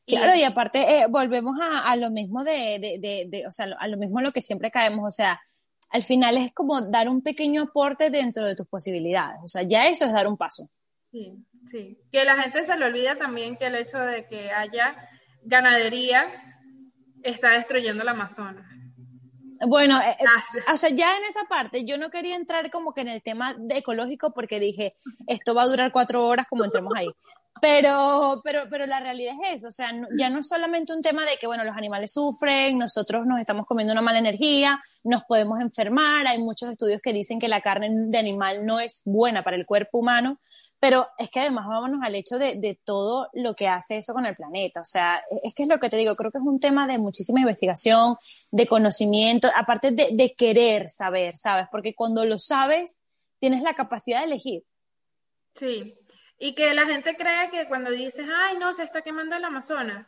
[0.07, 3.67] Claro, y aparte eh, volvemos a, a lo mismo de, de, de, de, o sea,
[3.79, 5.41] a lo mismo lo que siempre caemos, o sea,
[5.91, 9.89] al final es como dar un pequeño aporte dentro de tus posibilidades, o sea, ya
[9.89, 10.68] eso es dar un paso.
[11.11, 11.32] Sí,
[11.70, 11.99] sí.
[12.12, 14.97] Que la gente se le olvida también que el hecho de que haya
[15.43, 16.26] ganadería
[17.22, 18.66] está destruyendo el Amazonas.
[19.66, 20.64] Bueno, eh, eh, Gracias.
[20.72, 23.55] o sea, ya en esa parte yo no quería entrar como que en el tema
[23.59, 27.09] de ecológico porque dije, esto va a durar cuatro horas como entremos ahí.
[27.61, 31.03] Pero, pero, pero la realidad es eso, o sea, no- ya no es solamente un
[31.03, 35.25] tema de que, bueno, los animales sufren, nosotros nos estamos comiendo una mala energía, nos
[35.25, 39.43] podemos enfermar, hay muchos estudios que dicen que la carne de animal no es buena
[39.43, 40.39] para el cuerpo humano,
[40.79, 44.27] pero es que además vámonos al hecho de, de todo lo que hace eso con
[44.27, 46.61] el planeta, o sea, es que es lo que te digo, creo que es un
[46.61, 48.17] tema de muchísima investigación,
[48.51, 51.67] de conocimiento, aparte de, de querer saber, ¿sabes?
[51.73, 53.01] Porque cuando lo sabes,
[53.39, 54.65] tienes la capacidad de elegir.
[55.55, 55.95] Sí,
[56.39, 60.07] y que la gente cree que cuando dices, ay, no, se está quemando el Amazonas,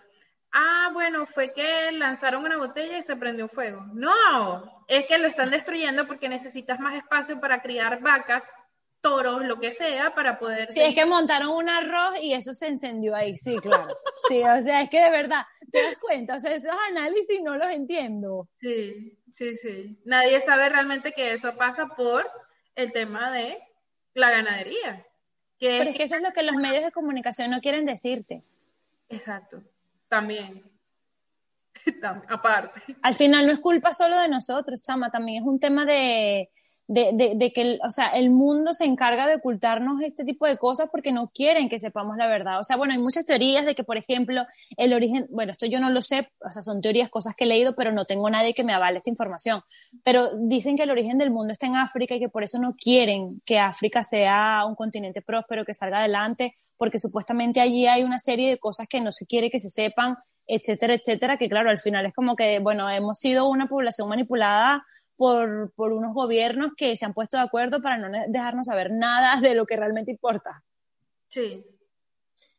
[0.53, 3.85] ah, bueno, fue que lanzaron una botella y se prendió fuego.
[3.95, 8.45] No, es que lo están destruyendo porque necesitas más espacio para criar vacas,
[9.01, 10.73] toros, lo que sea, para poder...
[10.73, 13.97] Sí, es que montaron un arroz y eso se encendió ahí, sí, claro.
[14.29, 17.57] Sí, o sea, es que de verdad, te das cuenta, o sea, esos análisis no
[17.57, 18.49] los entiendo.
[18.61, 20.01] Sí, sí, sí.
[20.05, 22.29] Nadie sabe realmente que eso pasa por
[22.75, 23.59] el tema de
[24.15, 25.07] la ganadería.
[25.59, 28.43] Que Pero es que eso es lo que los medios de comunicación no quieren decirte.
[29.09, 29.63] Exacto,
[30.09, 30.63] también.
[32.01, 32.81] Tam- Aparte.
[33.03, 36.51] Al final no es culpa solo de nosotros, chama, también es un tema de,
[36.89, 40.47] de, de, de que, el, o sea, el mundo se encarga de ocultarnos este tipo
[40.47, 42.59] de cosas porque no quieren que sepamos la verdad.
[42.59, 44.47] O sea, bueno, hay muchas teorías de que, por ejemplo,
[44.79, 47.47] el origen, bueno, esto yo no lo sé, o sea, son teorías, cosas que he
[47.47, 49.61] leído, pero no tengo nadie que me avale esta información.
[50.03, 52.75] Pero dicen que el origen del mundo está en África y que por eso no
[52.75, 58.19] quieren que África sea un continente próspero, que salga adelante, porque supuestamente allí hay una
[58.19, 60.17] serie de cosas que no se quiere que se sepan,
[60.47, 64.87] etcétera, etcétera, que claro, al final es como que, bueno, hemos sido una población manipulada
[65.19, 69.39] por, por unos gobiernos que se han puesto de acuerdo para no dejarnos saber nada
[69.41, 70.63] de lo que realmente importa.
[71.29, 71.67] Sí,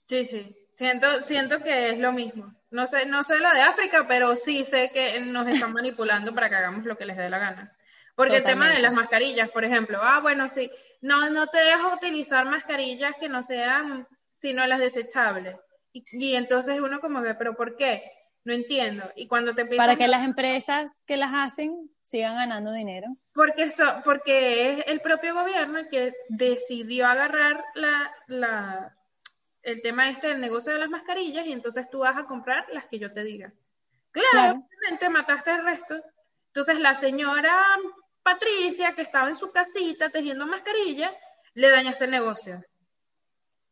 [0.07, 0.55] sí, sí.
[0.69, 2.53] Siento, siento que es lo mismo.
[2.69, 6.49] No sé, no sé lo de África, pero sí sé que nos están manipulando para
[6.49, 7.75] que hagamos lo que les dé la gana.
[8.15, 10.69] Porque el tema de las mascarillas, por ejemplo, ah, bueno, sí,
[11.01, 15.57] no, no te dejo utilizar mascarillas que no sean sino las desechables.
[15.91, 18.03] Y, entonces uno como ve, pero ¿por qué?
[18.49, 19.03] No entiendo.
[19.15, 23.05] Y cuando te Para que las empresas que las hacen sigan ganando dinero.
[23.31, 28.97] Porque, eso, porque es el propio gobierno el que decidió agarrar la, la,
[29.61, 32.85] el tema este del negocio de las mascarillas y entonces tú vas a comprar las
[32.87, 33.53] que yo te diga.
[34.09, 36.01] Claro, obviamente mataste el resto.
[36.47, 37.55] Entonces la señora
[38.23, 41.11] Patricia, que estaba en su casita tejiendo mascarillas,
[41.53, 42.65] le dañaste el negocio.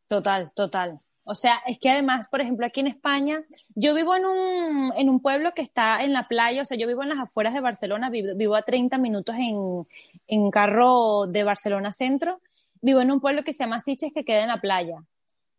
[0.06, 1.00] Total, total.
[1.30, 5.10] O sea, es que además, por ejemplo, aquí en España, yo vivo en un, en
[5.10, 7.60] un pueblo que está en la playa, o sea, yo vivo en las afueras de
[7.60, 9.86] Barcelona, vivo, a 30 minutos en,
[10.26, 12.40] en, carro de Barcelona Centro,
[12.80, 15.04] vivo en un pueblo que se llama Siches que queda en la playa.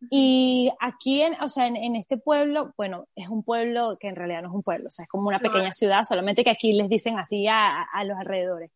[0.10, 4.42] Y aquí, en, o sea, en, este pueblo, bueno, es un pueblo que en realidad
[4.42, 6.90] no es un pueblo, o sea, es como una pequeña ciudad, solamente que aquí les
[6.90, 8.72] dicen así a, a los alrededores.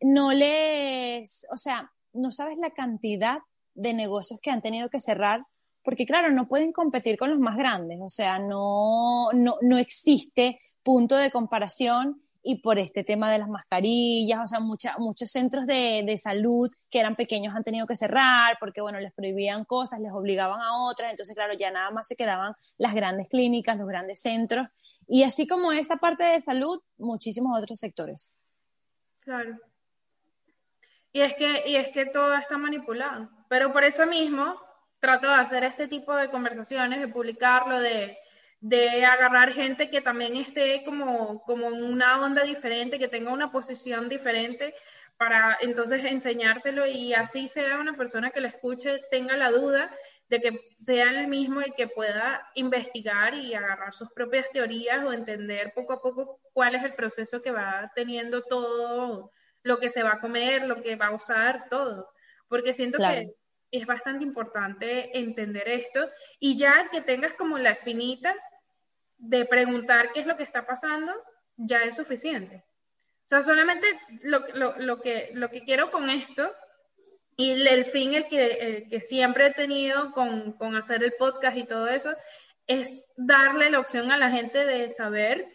[0.00, 3.38] No les, o sea, no sabes la cantidad
[3.74, 5.44] de negocios que han tenido que cerrar
[5.88, 10.58] porque claro, no pueden competir con los más grandes, o sea, no, no, no existe
[10.82, 14.60] punto de comparación y por este tema de las mascarillas, o sea,
[14.98, 19.14] muchos centros de, de, salud que eran pequeños han tenido que cerrar porque, bueno, les
[19.14, 23.26] prohibían cosas, les obligaban a otras, entonces, claro, ya nada más se quedaban las grandes
[23.26, 24.66] clínicas, los grandes centros,
[25.06, 28.30] y así como esa parte de salud, muchísimos otros sectores.
[29.20, 29.56] Claro.
[31.14, 34.67] Y es que, y es que todo está manipulado, pero por eso mismo
[35.00, 38.18] trato de hacer este tipo de conversaciones, de publicarlo, de,
[38.60, 43.52] de agarrar gente que también esté como, como en una onda diferente, que tenga una
[43.52, 44.74] posición diferente,
[45.16, 49.92] para entonces enseñárselo y así sea una persona que lo escuche, tenga la duda
[50.28, 55.12] de que sea el mismo y que pueda investigar y agarrar sus propias teorías o
[55.12, 59.32] entender poco a poco cuál es el proceso que va teniendo todo,
[59.62, 62.10] lo que se va a comer, lo que va a usar, todo.
[62.46, 63.34] Porque siento que
[63.70, 66.08] es bastante importante entender esto
[66.40, 68.34] y ya que tengas como la espinita
[69.18, 71.12] de preguntar qué es lo que está pasando,
[71.56, 72.64] ya es suficiente.
[73.24, 73.86] O sea, solamente
[74.22, 74.44] lo,
[74.78, 76.50] lo, que, lo que quiero con esto
[77.36, 81.64] y el fin el que, que siempre he tenido con, con hacer el podcast y
[81.64, 82.14] todo eso
[82.66, 85.46] es darle la opción a la gente de saber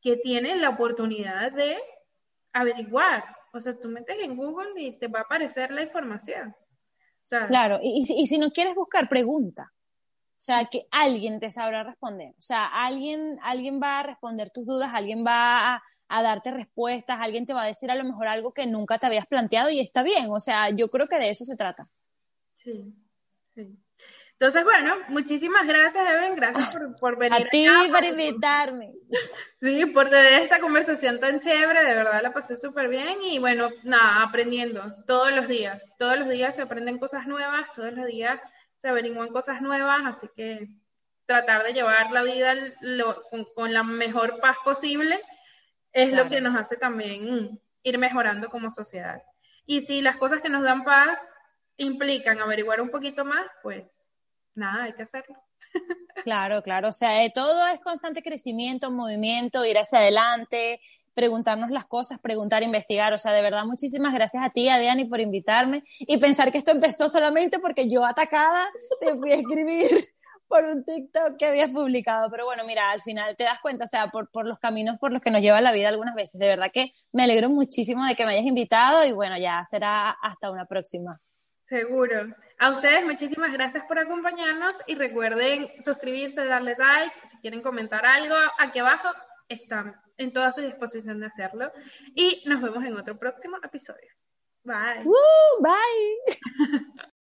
[0.00, 1.78] que tiene la oportunidad de
[2.52, 3.24] averiguar.
[3.52, 6.54] O sea, tú metes en Google y te va a aparecer la información.
[7.28, 9.72] Claro, y, si no quieres buscar, pregunta.
[9.72, 12.34] O sea, que alguien te sabrá responder.
[12.38, 17.18] O sea, alguien, alguien va a responder tus dudas, alguien va a, a, darte respuestas,
[17.20, 19.80] alguien te va a decir a lo mejor algo que nunca te habías planteado y
[19.80, 20.30] está bien.
[20.30, 21.88] O sea, yo creo que de eso se trata.
[22.54, 22.94] Sí,
[23.54, 23.76] sí.
[24.38, 27.46] Entonces, bueno, muchísimas gracias, Eben, gracias por, venir.
[27.46, 28.92] A ti por invitarme.
[29.58, 33.70] Sí, por tener esta conversación tan chévere, de verdad la pasé súper bien y bueno,
[33.82, 35.90] nada, aprendiendo todos los días.
[35.98, 38.38] Todos los días se aprenden cosas nuevas, todos los días
[38.76, 40.68] se averiguan cosas nuevas, así que
[41.24, 42.54] tratar de llevar la vida
[43.54, 45.18] con, la mejor paz posible
[45.92, 49.22] es lo que nos hace también ir mejorando como sociedad.
[49.64, 51.32] Y si las cosas que nos dan paz
[51.78, 54.05] implican averiguar un poquito más, pues
[54.56, 55.36] nada, hay que hacerlo.
[56.24, 60.80] Claro, claro, o sea, eh, todo es constante crecimiento, movimiento, ir hacia adelante,
[61.14, 65.04] preguntarnos las cosas, preguntar, investigar, o sea, de verdad, muchísimas gracias a ti, a Diani,
[65.04, 68.68] por invitarme y pensar que esto empezó solamente porque yo atacada
[69.00, 69.88] te fui a escribir
[70.48, 73.88] por un TikTok que habías publicado, pero bueno, mira, al final te das cuenta, o
[73.88, 76.48] sea, por, por los caminos por los que nos lleva la vida algunas veces, de
[76.48, 80.50] verdad que me alegro muchísimo de que me hayas invitado y bueno, ya será hasta
[80.50, 81.20] una próxima.
[81.68, 82.34] Seguro.
[82.58, 88.34] A ustedes muchísimas gracias por acompañarnos y recuerden suscribirse, darle like, si quieren comentar algo,
[88.58, 89.08] aquí abajo
[89.48, 91.70] están en toda su disposición de hacerlo
[92.14, 94.10] y nos vemos en otro próximo episodio.
[94.64, 95.04] Bye.
[95.60, 96.96] bye.